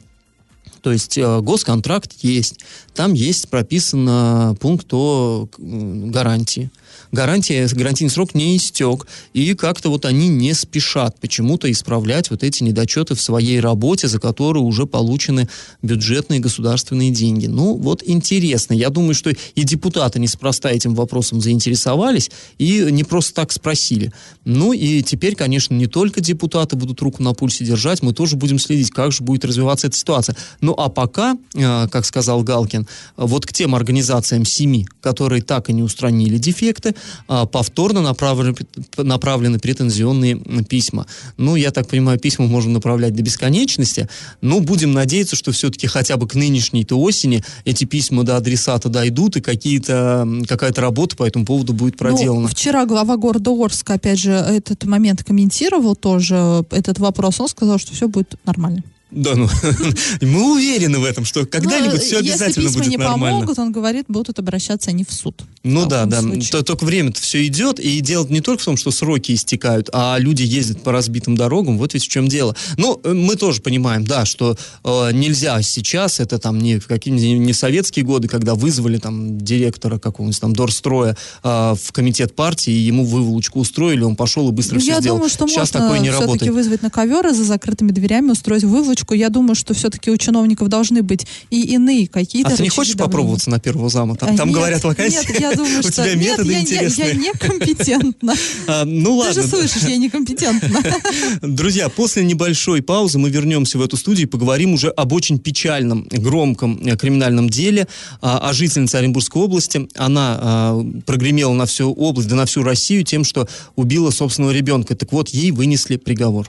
То 0.81 0.91
есть 0.91 1.17
э, 1.17 1.41
госконтракт 1.41 2.13
есть, 2.21 2.59
там 2.93 3.13
есть 3.13 3.49
прописан 3.49 4.55
пункт 4.57 4.87
о 4.91 5.47
гарантии. 5.57 6.71
Гарантия, 7.15 7.65
гарантийный 7.71 8.11
срок 8.11 8.35
не 8.35 8.57
истек, 8.57 9.07
и 9.31 9.53
как-то 9.53 9.89
вот 9.89 10.03
они 10.03 10.27
не 10.27 10.53
спешат 10.53 11.17
почему-то 11.21 11.71
исправлять 11.71 12.29
вот 12.29 12.43
эти 12.43 12.61
недочеты 12.61 13.15
в 13.15 13.21
своей 13.21 13.61
работе, 13.61 14.09
за 14.09 14.19
которые 14.19 14.63
уже 14.63 14.85
получены 14.85 15.47
бюджетные 15.81 16.41
государственные 16.41 17.11
деньги. 17.11 17.47
Ну, 17.47 17.77
вот 17.77 18.03
интересно. 18.05 18.73
Я 18.73 18.89
думаю, 18.89 19.15
что 19.15 19.29
и 19.29 19.63
депутаты 19.63 20.19
неспроста 20.19 20.69
этим 20.69 20.93
вопросом 20.93 21.39
заинтересовались 21.39 22.31
и 22.57 22.85
не 22.91 23.05
просто 23.05 23.33
так 23.33 23.53
спросили. 23.53 24.11
Ну, 24.43 24.73
и 24.73 25.01
теперь, 25.01 25.35
конечно, 25.35 25.73
не 25.73 25.87
только 25.87 26.19
депутаты 26.19 26.75
будут 26.75 27.01
руку 27.01 27.23
на 27.23 27.33
пульсе 27.33 27.63
держать, 27.63 28.01
мы 28.01 28.13
тоже 28.13 28.35
будем 28.35 28.59
следить, 28.59 28.91
как 28.91 29.13
же 29.13 29.23
будет 29.23 29.45
развиваться 29.45 29.87
эта 29.87 29.95
ситуация. 29.95 30.35
Ну, 30.59 30.73
а 30.77 30.89
пока, 30.89 31.37
э, 31.53 31.87
как 31.87 32.05
сказал 32.05 32.43
Галкин, 32.43 32.85
вот 33.15 33.45
к 33.45 33.53
тем 33.53 33.73
организациям 33.73 34.43
семи, 34.43 34.85
которые 34.99 35.41
так 35.41 35.69
и 35.69 35.73
не 35.73 35.81
устранили 35.81 36.37
дефекты, 36.37 36.93
повторно 37.27 38.01
направлены, 38.01 38.55
направлены 38.97 39.59
претензионные 39.59 40.37
письма. 40.67 41.05
Ну, 41.37 41.55
я 41.55 41.71
так 41.71 41.87
понимаю, 41.87 42.19
письма 42.19 42.47
можно 42.47 42.71
направлять 42.71 43.15
до 43.15 43.23
бесконечности, 43.23 44.09
но 44.41 44.59
будем 44.59 44.93
надеяться, 44.93 45.35
что 45.35 45.51
все-таки 45.51 45.87
хотя 45.87 46.17
бы 46.17 46.27
к 46.27 46.35
нынешней-то 46.35 46.99
осени 46.99 47.43
эти 47.65 47.85
письма 47.85 48.23
до 48.23 48.37
адресата 48.37 48.89
дойдут, 48.89 49.37
и 49.37 49.41
какие-то, 49.41 50.27
какая-то 50.47 50.81
работа 50.81 51.15
по 51.15 51.23
этому 51.23 51.45
поводу 51.45 51.73
будет 51.73 51.93
ну, 51.93 51.97
проделана. 51.97 52.41
Ну, 52.41 52.47
вчера 52.47 52.85
глава 52.85 53.17
города 53.17 53.51
Орска, 53.51 53.93
опять 53.93 54.19
же, 54.19 54.31
этот 54.31 54.83
момент 54.85 55.23
комментировал 55.23 55.95
тоже, 55.95 56.65
этот 56.71 56.99
вопрос. 56.99 57.39
Он 57.39 57.47
сказал, 57.47 57.77
что 57.79 57.93
все 57.93 58.07
будет 58.07 58.35
нормально. 58.45 58.83
Да, 59.15 59.33
ну, 59.33 59.47
мы 60.21 60.53
уверены 60.55 60.99
в 60.99 61.05
этом, 61.05 61.23
что 61.23 61.45
когда-нибудь 61.45 61.93
ну, 61.93 61.99
все 62.01 62.17
обязательно 62.17 62.69
будет 62.69 62.87
не 62.87 62.97
нормально. 62.97 63.37
помогут, 63.37 63.59
он 63.59 63.71
говорит, 63.71 64.05
будут 64.09 64.39
обращаться 64.39 64.89
они 64.89 65.05
в 65.05 65.13
суд. 65.13 65.41
Ну 65.63 65.85
да, 65.85 66.05
да. 66.05 66.21
То, 66.51 66.63
только 66.63 66.83
время-то 66.83 67.21
все 67.21 67.47
идет, 67.47 67.79
и 67.79 68.01
дело 68.01 68.27
не 68.27 68.41
только 68.41 68.61
в 68.61 68.65
том, 68.65 68.75
что 68.75 68.91
сроки 68.91 69.33
истекают, 69.33 69.89
а 69.93 70.17
люди 70.19 70.43
ездят 70.43 70.83
по 70.83 70.91
разбитым 70.91 71.37
дорогам, 71.37 71.77
вот 71.77 71.93
ведь 71.93 72.03
в 72.03 72.09
чем 72.09 72.27
дело. 72.27 72.57
Ну, 72.77 72.99
э, 73.03 73.13
мы 73.13 73.37
тоже 73.37 73.61
понимаем, 73.61 74.03
да, 74.03 74.25
что 74.25 74.57
э, 74.83 75.09
нельзя 75.13 75.61
сейчас, 75.61 76.19
это 76.19 76.37
там 76.37 76.59
не 76.59 76.77
в 76.79 76.87
какие-нибудь 76.87 77.45
не 77.45 77.53
советские 77.53 78.03
годы, 78.03 78.27
когда 78.27 78.53
вызвали 78.53 78.97
там 78.97 79.39
директора 79.39 79.97
какого-нибудь 79.97 80.41
там 80.41 80.53
Дорстроя 80.53 81.15
э, 81.41 81.75
в 81.81 81.91
комитет 81.93 82.35
партии, 82.35 82.73
и 82.73 82.79
ему 82.79 83.05
выволочку 83.05 83.61
устроили, 83.61 84.03
он 84.03 84.17
пошел 84.17 84.49
и 84.49 84.51
быстро 84.51 84.75
ну, 84.75 84.81
все 84.81 84.91
я 84.91 84.99
сделал. 84.99 85.17
Думаю, 85.19 85.29
что 85.29 85.47
сейчас 85.47 85.73
можно 85.73 85.87
такое 85.87 85.99
не 85.99 86.11
все-таки 86.11 86.49
вызвать 86.49 86.81
на 86.81 86.89
ковер 86.89 87.27
и 87.27 87.33
за 87.33 87.45
закрытыми 87.45 87.91
дверями 87.91 88.31
устроить 88.31 88.65
выволочку 88.65 89.04
точку, 89.05 89.13
я 89.13 89.29
думаю, 89.29 89.55
что 89.55 89.73
все-таки 89.73 90.11
у 90.11 90.17
чиновников 90.17 90.67
должны 90.67 91.03
быть 91.03 91.27
и 91.49 91.61
иные 91.61 92.07
какие-то... 92.07 92.53
А 92.53 92.55
ты 92.55 92.63
не 92.63 92.69
хочешь 92.69 92.95
попробоваться 92.95 93.49
на 93.49 93.59
первого 93.59 93.89
зама? 93.89 94.15
Там, 94.15 94.33
а, 94.33 94.37
там 94.37 94.49
нет, 94.49 94.57
говорят 94.57 94.83
вакансии. 94.83 95.27
Нет, 95.27 95.39
я 95.39 95.53
думаю, 95.53 95.79
что... 95.83 95.89
У 95.89 96.05
тебя 96.05 96.15
методы 96.15 96.53
нет, 96.53 96.61
интересные. 96.63 97.07
Я, 97.07 97.13
я, 97.13 97.19
я 97.19 97.31
некомпетентна. 97.31 98.33
А, 98.67 98.83
ну 98.83 99.17
ладно. 99.17 99.33
Ты 99.33 99.41
же 99.41 99.47
слышишь, 99.47 99.83
я 99.83 99.97
некомпетентна. 99.97 100.81
Друзья, 101.41 101.89
после 101.89 102.23
небольшой 102.23 102.81
паузы 102.81 103.19
мы 103.19 103.29
вернемся 103.29 103.77
в 103.77 103.81
эту 103.81 103.95
студию 103.97 104.27
и 104.27 104.29
поговорим 104.29 104.73
уже 104.73 104.89
об 104.89 105.13
очень 105.13 105.39
печальном, 105.39 106.07
громком 106.09 106.79
э, 106.83 106.97
криминальном 106.97 107.49
деле 107.49 107.87
а, 108.21 108.49
о 108.49 108.53
жительнице 108.53 108.95
Оренбургской 108.95 109.41
области. 109.41 109.87
Она 109.95 110.39
а, 110.41 110.85
прогремела 111.05 111.53
на 111.53 111.65
всю 111.65 111.91
область, 111.91 112.27
да 112.27 112.35
на 112.35 112.45
всю 112.45 112.63
Россию 112.63 113.03
тем, 113.03 113.23
что 113.23 113.47
убила 113.75 114.09
собственного 114.09 114.51
ребенка. 114.51 114.95
Так 114.95 115.11
вот, 115.11 115.29
ей 115.29 115.51
вынесли 115.51 115.97
приговор. 115.97 116.47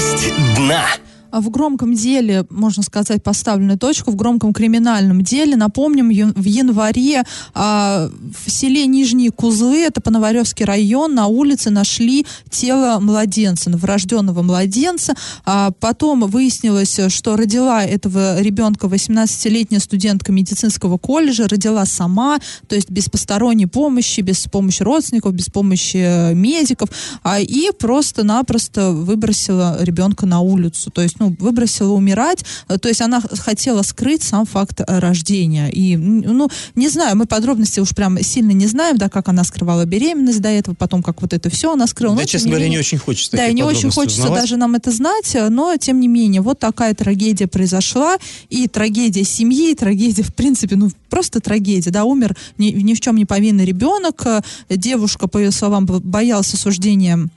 Новость 0.00 0.32
дна. 0.56 0.86
В 1.32 1.50
громком 1.50 1.94
деле, 1.94 2.44
можно 2.50 2.82
сказать, 2.82 3.22
поставленную 3.22 3.78
точку, 3.78 4.10
в 4.10 4.16
громком 4.16 4.52
криминальном 4.52 5.22
деле. 5.22 5.56
Напомним, 5.56 6.08
в 6.32 6.44
январе 6.44 7.22
а, 7.54 8.10
в 8.44 8.50
селе 8.50 8.86
Нижние 8.86 9.30
Кузлы, 9.30 9.78
это 9.82 10.00
Пономаревский 10.00 10.64
район, 10.64 11.14
на 11.14 11.26
улице 11.26 11.70
нашли 11.70 12.26
тело 12.50 12.98
младенца, 13.00 13.70
новорожденного 13.70 14.42
младенца. 14.42 15.14
А 15.44 15.70
потом 15.70 16.22
выяснилось, 16.22 16.98
что 17.08 17.36
родила 17.36 17.84
этого 17.84 18.40
ребенка 18.40 18.86
18-летняя 18.86 19.80
студентка 19.80 20.32
медицинского 20.32 20.98
колледжа, 20.98 21.46
родила 21.48 21.84
сама, 21.86 22.38
то 22.66 22.74
есть 22.74 22.90
без 22.90 23.08
посторонней 23.08 23.66
помощи, 23.66 24.20
без 24.20 24.46
помощи 24.46 24.82
родственников, 24.82 25.34
без 25.34 25.46
помощи 25.46 25.98
э, 25.98 26.34
медиков, 26.34 26.88
а, 27.22 27.40
и 27.40 27.70
просто-напросто 27.78 28.90
выбросила 28.90 29.78
ребенка 29.82 30.26
на 30.26 30.40
улицу. 30.40 30.90
То 30.90 31.02
есть 31.02 31.19
ну, 31.20 31.36
выбросила 31.38 31.92
умирать, 31.92 32.44
э, 32.68 32.78
то 32.78 32.88
есть 32.88 33.00
она 33.00 33.20
хотела 33.20 33.82
скрыть 33.82 34.22
сам 34.22 34.46
факт 34.46 34.80
э, 34.80 34.98
рождения. 34.98 35.68
И, 35.70 35.96
ну, 35.96 36.48
не 36.74 36.88
знаю, 36.88 37.16
мы 37.16 37.26
подробности 37.26 37.78
уж 37.78 37.94
прям 37.94 38.20
сильно 38.22 38.52
не 38.52 38.66
знаем, 38.66 38.96
да, 38.96 39.08
как 39.08 39.28
она 39.28 39.44
скрывала 39.44 39.84
беременность 39.84 40.40
до 40.40 40.48
этого, 40.48 40.74
потом 40.74 41.02
как 41.02 41.20
вот 41.20 41.32
это 41.32 41.50
все 41.50 41.72
она 41.72 41.86
скрыла. 41.86 42.16
Да, 42.16 42.22
но, 42.22 42.26
честно 42.26 42.50
говоря, 42.50 42.64
не, 42.64 42.70
не 42.70 42.78
очень 42.78 42.98
хочется 42.98 43.36
Да, 43.36 43.46
и 43.46 43.54
не 43.54 43.62
очень 43.62 43.90
хочется 43.90 44.22
узнавать. 44.22 44.42
даже 44.42 44.56
нам 44.56 44.74
это 44.74 44.90
знать, 44.90 45.34
э, 45.34 45.48
но, 45.50 45.76
тем 45.76 46.00
не 46.00 46.08
менее, 46.08 46.40
вот 46.40 46.58
такая 46.58 46.94
трагедия 46.94 47.46
произошла, 47.46 48.16
и 48.48 48.66
трагедия 48.66 49.24
семьи, 49.24 49.72
и 49.72 49.74
трагедия, 49.74 50.22
в 50.22 50.34
принципе, 50.34 50.76
ну, 50.76 50.90
просто 51.10 51.40
трагедия, 51.40 51.90
да, 51.90 52.04
умер 52.04 52.34
ни, 52.56 52.70
ни 52.70 52.94
в 52.94 53.00
чем 53.00 53.16
не 53.16 53.26
повинный 53.26 53.66
ребенок, 53.66 54.26
девушка, 54.70 55.28
по 55.28 55.36
ее 55.36 55.50
словам, 55.50 55.84
боялась 55.84 56.54
осуждения 56.54 57.28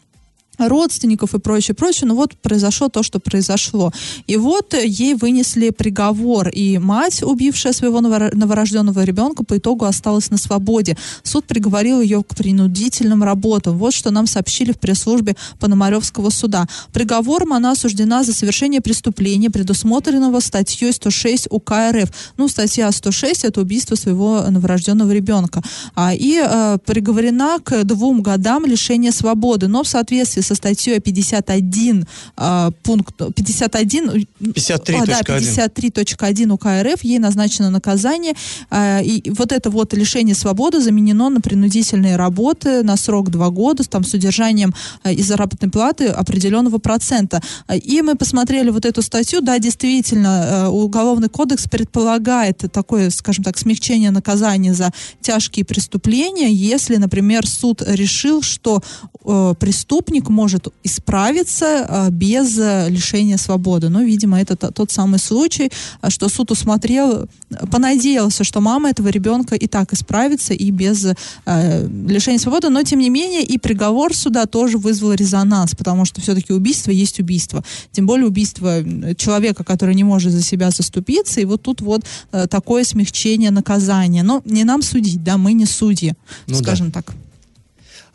родственников 0.58 1.34
и 1.34 1.40
прочее, 1.40 1.76
прочее. 1.76 2.08
Но 2.08 2.16
вот 2.16 2.36
произошло 2.38 2.90
то, 2.90 3.04
что 3.04 3.20
произошло. 3.20 3.92
И 4.28 4.38
вот 4.38 4.74
ей 4.74 5.16
вынесли 5.16 5.70
приговор. 5.70 6.50
И 6.50 6.78
мать, 6.78 7.24
убившая 7.24 7.74
своего 7.74 8.02
новорожденного 8.02 9.04
ребенка, 9.04 9.44
по 9.44 9.58
итогу 9.58 9.86
осталась 9.86 10.30
на 10.30 10.38
свободе. 10.38 10.98
Суд 11.24 11.46
приговорил 11.46 12.02
ее 12.02 12.24
к 12.24 12.36
принудительным 12.36 13.24
работам. 13.24 13.78
Вот 13.78 13.94
что 13.94 14.12
нам 14.12 14.28
сообщили 14.28 14.72
в 14.72 14.80
пресс-службе 14.80 15.36
Пономаревского 15.60 16.30
суда. 16.30 16.68
Приговором 16.92 17.54
она 17.54 17.72
осуждена 17.72 18.24
за 18.24 18.34
совершение 18.34 18.82
преступления, 18.82 19.50
предусмотренного 19.50 20.40
статьей 20.40 20.94
106 20.94 21.48
УК 21.50 21.92
РФ. 21.92 22.10
Ну, 22.38 22.48
статья 22.48 22.92
106— 22.92 23.44
это 23.46 23.62
убийство 23.62 23.96
своего 23.96 24.42
новорожденного 24.50 25.12
ребенка. 25.12 25.62
А, 25.96 26.14
и 26.14 26.42
э, 26.44 26.78
приговорена 26.86 27.58
к 27.64 27.84
двум 27.84 28.22
годам 28.22 28.66
лишения 28.66 29.12
свободы. 29.12 29.68
Но 29.68 29.84
в 29.84 29.88
соответствии 29.88 30.42
со 30.44 30.56
статьей 30.56 31.00
51 31.00 32.06
э, 32.38 32.72
пункт 32.84 33.16
51 33.36 34.26
53.1 34.40 35.02
а, 35.02 35.06
да, 35.06 35.22
53.1 35.22 36.52
УК 36.52 36.66
РФ 36.82 37.04
ей 37.04 37.20
назначено 37.20 37.70
наказание. 37.70 38.34
Э, 38.70 39.04
и 39.04 39.30
вот 39.32 39.52
это 39.52 39.70
вот 39.70 39.94
лишение 39.94 40.36
свободы 40.36 40.80
заменено 40.82 41.30
на 41.30 41.42
принудительные 41.42 42.16
работы 42.16 42.84
на 42.84 42.98
срок 42.98 43.30
2 43.30 43.50
года 43.50 43.84
там 43.84 44.04
с 44.04 44.14
удержанием 44.14 44.74
э, 45.04 45.14
и 45.14 45.22
заработной 45.22 45.70
платы 45.70 46.08
определенного 46.08 46.78
процента. 46.78 47.42
И 47.74 48.02
мы 48.02 48.16
посмотрели 48.16 48.70
вот 48.70 48.86
эту 48.86 49.02
статью. 49.02 49.42
Да 49.42 49.60
действительно 49.60 50.28
э, 50.28 50.68
уголовный 50.68 51.30
кодекс 51.30 51.68
предполагает 51.68 52.64
такое 52.72 53.10
скажем 53.10 53.44
так 53.44 53.58
смягчение 53.58 54.12
наказания 54.12 54.74
за 54.74 54.92
тяжкие 55.22 55.66
преступления 55.66 56.52
если 56.52 56.98
например 56.98 57.48
суд 57.48 57.82
решил 57.86 58.42
что 58.42 58.82
э, 59.26 59.54
преступник 59.60 60.30
может 60.34 60.68
исправиться 60.84 61.86
а, 61.88 62.10
без 62.10 62.60
э, 62.60 62.90
лишения 62.90 63.38
свободы. 63.38 63.90
Но, 63.90 64.02
видимо, 64.02 64.42
это 64.42 64.56
тот 64.56 64.92
самый 64.92 65.20
случай, 65.20 65.72
а, 66.02 66.10
что 66.10 66.30
суд 66.30 66.52
усмотрел, 66.52 67.30
понадеялся, 67.72 68.44
что 68.44 68.60
мама 68.62 68.90
этого 68.90 69.10
ребенка 69.10 69.56
и 69.56 69.68
так 69.68 69.94
исправится 69.94 70.54
и 70.54 70.72
без 70.72 71.06
э, 71.06 71.88
лишения 72.08 72.40
свободы, 72.40 72.70
но, 72.70 72.84
тем 72.84 73.00
не 73.00 73.10
менее, 73.10 73.44
и 73.44 73.58
приговор 73.58 74.14
суда 74.16 74.46
тоже 74.46 74.78
вызвал 74.78 75.14
резонанс, 75.14 75.76
потому 75.76 76.06
что 76.06 76.20
все-таки 76.22 76.52
убийство 76.52 76.92
есть 76.92 77.20
убийство. 77.20 77.64
Тем 77.92 78.06
более 78.06 78.28
убийство 78.28 78.84
человека, 79.16 79.64
который 79.64 79.96
не 79.96 80.04
может 80.04 80.32
за 80.32 80.42
себя 80.42 80.72
заступиться, 80.72 81.40
и 81.40 81.46
вот 81.46 81.62
тут 81.62 81.82
вот 81.82 82.02
э, 82.32 82.48
такое 82.48 82.84
смягчение 82.84 83.52
наказания. 83.52 84.24
Но 84.24 84.42
не 84.46 84.64
нам 84.64 84.82
судить, 84.82 85.24
да, 85.24 85.38
мы 85.38 85.54
не 85.54 85.66
судьи, 85.66 86.14
ну 86.48 86.56
скажем 86.56 86.90
да. 86.90 87.02
так. 87.02 87.16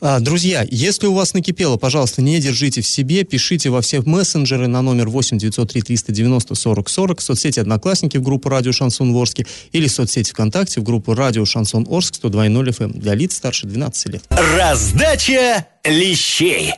А, 0.00 0.20
друзья, 0.20 0.64
если 0.70 1.08
у 1.08 1.14
вас 1.14 1.34
накипело, 1.34 1.76
пожалуйста, 1.76 2.22
не 2.22 2.38
держите 2.38 2.82
в 2.82 2.86
себе, 2.86 3.24
пишите 3.24 3.70
во 3.70 3.80
все 3.80 4.00
мессенджеры 4.00 4.68
на 4.68 4.80
номер 4.80 5.08
8 5.08 5.38
903 5.38 5.82
390 5.82 6.54
40 6.54 6.88
40, 6.88 7.20
соцсети 7.20 7.58
Одноклассники 7.58 8.16
в 8.16 8.22
группу 8.22 8.48
Радио 8.48 8.72
Шансон 8.72 9.14
Орске 9.14 9.44
или 9.72 9.88
соцсети 9.88 10.30
ВКонтакте 10.30 10.80
в 10.80 10.84
группу 10.84 11.14
Радио 11.14 11.44
Шансон 11.44 11.86
Орск 11.90 12.14
102.0 12.22 12.68
FM 12.68 12.98
для 12.98 13.14
лиц 13.14 13.34
старше 13.34 13.66
12 13.66 14.06
лет. 14.12 14.22
Раздача 14.30 15.66
лещей. 15.84 16.74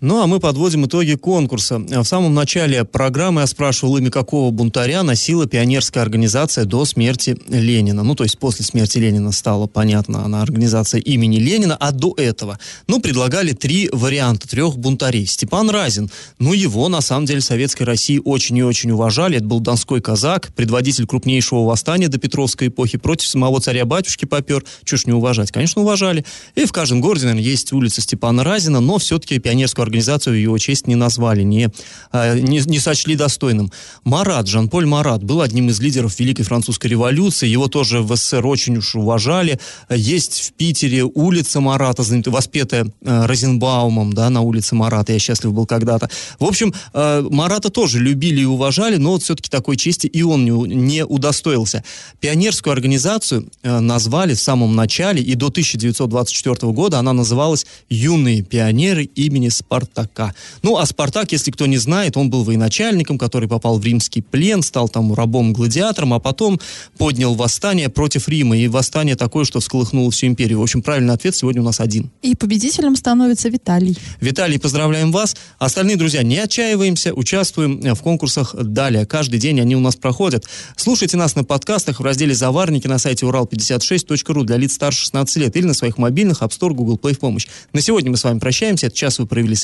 Ну, 0.00 0.20
а 0.20 0.26
мы 0.26 0.40
подводим 0.40 0.86
итоги 0.86 1.14
конкурса. 1.14 1.78
В 1.78 2.04
самом 2.04 2.34
начале 2.34 2.84
программы 2.84 3.42
я 3.42 3.46
спрашивал, 3.46 3.96
имя 3.96 4.10
какого 4.10 4.50
бунтаря 4.50 5.04
носила 5.04 5.46
пионерская 5.46 6.02
организация 6.02 6.64
до 6.64 6.84
смерти 6.84 7.36
Ленина. 7.48 8.02
Ну, 8.02 8.16
то 8.16 8.24
есть 8.24 8.38
после 8.38 8.64
смерти 8.64 8.98
Ленина 8.98 9.30
стало 9.30 9.68
понятно, 9.68 10.24
она 10.24 10.42
организация 10.42 11.00
имени 11.00 11.36
Ленина, 11.36 11.76
а 11.76 11.92
до 11.92 12.12
этого, 12.16 12.58
ну, 12.88 13.00
предлагали 13.00 13.52
три 13.52 13.88
варианта, 13.92 14.48
трех 14.48 14.76
бунтарей. 14.76 15.26
Степан 15.26 15.70
Разин, 15.70 16.10
ну, 16.40 16.52
его, 16.52 16.88
на 16.88 17.00
самом 17.00 17.26
деле, 17.26 17.40
в 17.40 17.44
Советской 17.44 17.84
России 17.84 18.20
очень 18.22 18.56
и 18.58 18.64
очень 18.64 18.90
уважали. 18.90 19.36
Это 19.36 19.46
был 19.46 19.60
донской 19.60 20.00
казак, 20.00 20.52
предводитель 20.56 21.06
крупнейшего 21.06 21.64
восстания 21.64 22.08
до 22.08 22.18
Петровской 22.18 22.66
эпохи, 22.66 22.98
против 22.98 23.28
самого 23.28 23.60
царя-батюшки 23.60 24.24
попер. 24.24 24.64
Ж 24.84 25.06
не 25.06 25.12
уважать? 25.12 25.52
Конечно, 25.52 25.82
уважали. 25.82 26.24
И 26.56 26.66
в 26.66 26.72
каждом 26.72 27.00
городе, 27.00 27.26
наверное, 27.26 27.48
есть 27.48 27.72
улица 27.72 28.00
Степана 28.00 28.42
Разина, 28.42 28.80
но 28.80 28.98
все-таки 28.98 29.38
пионерскую 29.38 29.83
организацию 29.84 30.34
в 30.34 30.38
его 30.38 30.58
честь 30.58 30.86
не 30.86 30.96
назвали, 30.96 31.42
не, 31.42 31.70
э, 32.12 32.38
не, 32.40 32.60
не 32.66 32.78
сочли 32.78 33.16
достойным. 33.16 33.70
Марат, 34.04 34.48
Жан-Поль 34.48 34.86
Марат, 34.86 35.22
был 35.22 35.40
одним 35.40 35.68
из 35.68 35.80
лидеров 35.80 36.18
Великой 36.18 36.42
Французской 36.42 36.88
революции, 36.88 37.46
его 37.48 37.68
тоже 37.68 38.00
в 38.00 38.14
СССР 38.16 38.46
очень 38.46 38.76
уж 38.78 38.94
уважали. 38.96 39.58
Есть 39.90 40.40
в 40.40 40.52
Питере 40.54 41.04
улица 41.04 41.60
Марата, 41.60 42.02
воспетая 42.26 42.86
э, 43.02 43.26
Розенбаумом, 43.26 44.12
да, 44.12 44.30
на 44.30 44.40
улице 44.40 44.74
Марата, 44.74 45.12
я 45.12 45.18
счастлив 45.18 45.52
был 45.52 45.66
когда-то. 45.66 46.10
В 46.38 46.44
общем, 46.44 46.74
э, 46.92 47.26
Марата 47.30 47.70
тоже 47.70 47.98
любили 47.98 48.42
и 48.42 48.44
уважали, 48.44 48.96
но 48.96 49.12
вот 49.12 49.22
все-таки 49.22 49.48
такой 49.48 49.76
чести 49.76 50.06
и 50.06 50.22
он 50.22 50.44
не, 50.44 51.04
удостоился. 51.04 51.84
Пионерскую 52.20 52.72
организацию 52.72 53.48
э, 53.62 53.80
назвали 53.80 54.34
в 54.34 54.40
самом 54.40 54.74
начале, 54.74 55.22
и 55.22 55.34
до 55.34 55.46
1924 55.46 56.72
года 56.72 56.98
она 56.98 57.12
называлась 57.12 57.66
«Юные 57.88 58.42
пионеры 58.42 59.04
имени 59.04 59.48
Спартака». 59.74 60.34
Ну, 60.62 60.76
а 60.76 60.86
Спартак, 60.86 61.32
если 61.32 61.50
кто 61.50 61.66
не 61.66 61.78
знает, 61.78 62.16
он 62.16 62.30
был 62.30 62.44
военачальником, 62.44 63.18
который 63.18 63.48
попал 63.48 63.78
в 63.78 63.84
римский 63.84 64.22
плен, 64.22 64.62
стал 64.62 64.88
там 64.88 65.12
рабом-гладиатором, 65.12 66.14
а 66.14 66.20
потом 66.20 66.60
поднял 66.96 67.34
восстание 67.34 67.88
против 67.88 68.28
Рима, 68.28 68.56
и 68.56 68.68
восстание 68.68 69.16
такое, 69.16 69.44
что 69.44 69.60
всколыхнуло 69.60 70.10
всю 70.10 70.26
империю. 70.26 70.60
В 70.60 70.62
общем, 70.62 70.82
правильный 70.82 71.14
ответ 71.14 71.34
сегодня 71.34 71.60
у 71.62 71.64
нас 71.64 71.80
один. 71.80 72.10
И 72.22 72.34
победителем 72.34 72.96
становится 72.96 73.48
Виталий. 73.48 73.98
Виталий, 74.20 74.58
поздравляем 74.58 75.12
вас. 75.12 75.36
Остальные 75.58 75.96
друзья, 75.96 76.22
не 76.22 76.38
отчаиваемся, 76.38 77.12
участвуем 77.12 77.80
в 77.94 78.02
конкурсах 78.02 78.54
далее. 78.54 79.06
Каждый 79.06 79.38
день 79.38 79.60
они 79.60 79.76
у 79.76 79.80
нас 79.80 79.96
проходят. 79.96 80.44
Слушайте 80.76 81.16
нас 81.16 81.34
на 81.34 81.44
подкастах 81.44 82.00
в 82.00 82.04
разделе 82.04 82.34
«Заварники» 82.34 82.86
на 82.86 82.98
сайте 82.98 83.26
урал56.ру 83.26 84.44
для 84.44 84.56
лиц 84.56 84.74
старше 84.74 85.00
16 85.00 85.36
лет 85.36 85.56
или 85.56 85.66
на 85.66 85.74
своих 85.74 85.98
мобильных 85.98 86.42
App 86.42 86.50
Store, 86.50 86.72
Google 86.72 86.96
Play 86.96 87.14
в 87.14 87.18
помощь. 87.18 87.46
На 87.72 87.80
сегодня 87.80 88.10
мы 88.10 88.16
с 88.16 88.24
вами 88.24 88.38
прощаемся. 88.38 88.86
Этот 88.86 88.98
час 88.98 89.18
вы 89.18 89.26
провели 89.26 89.54
с 89.54 89.63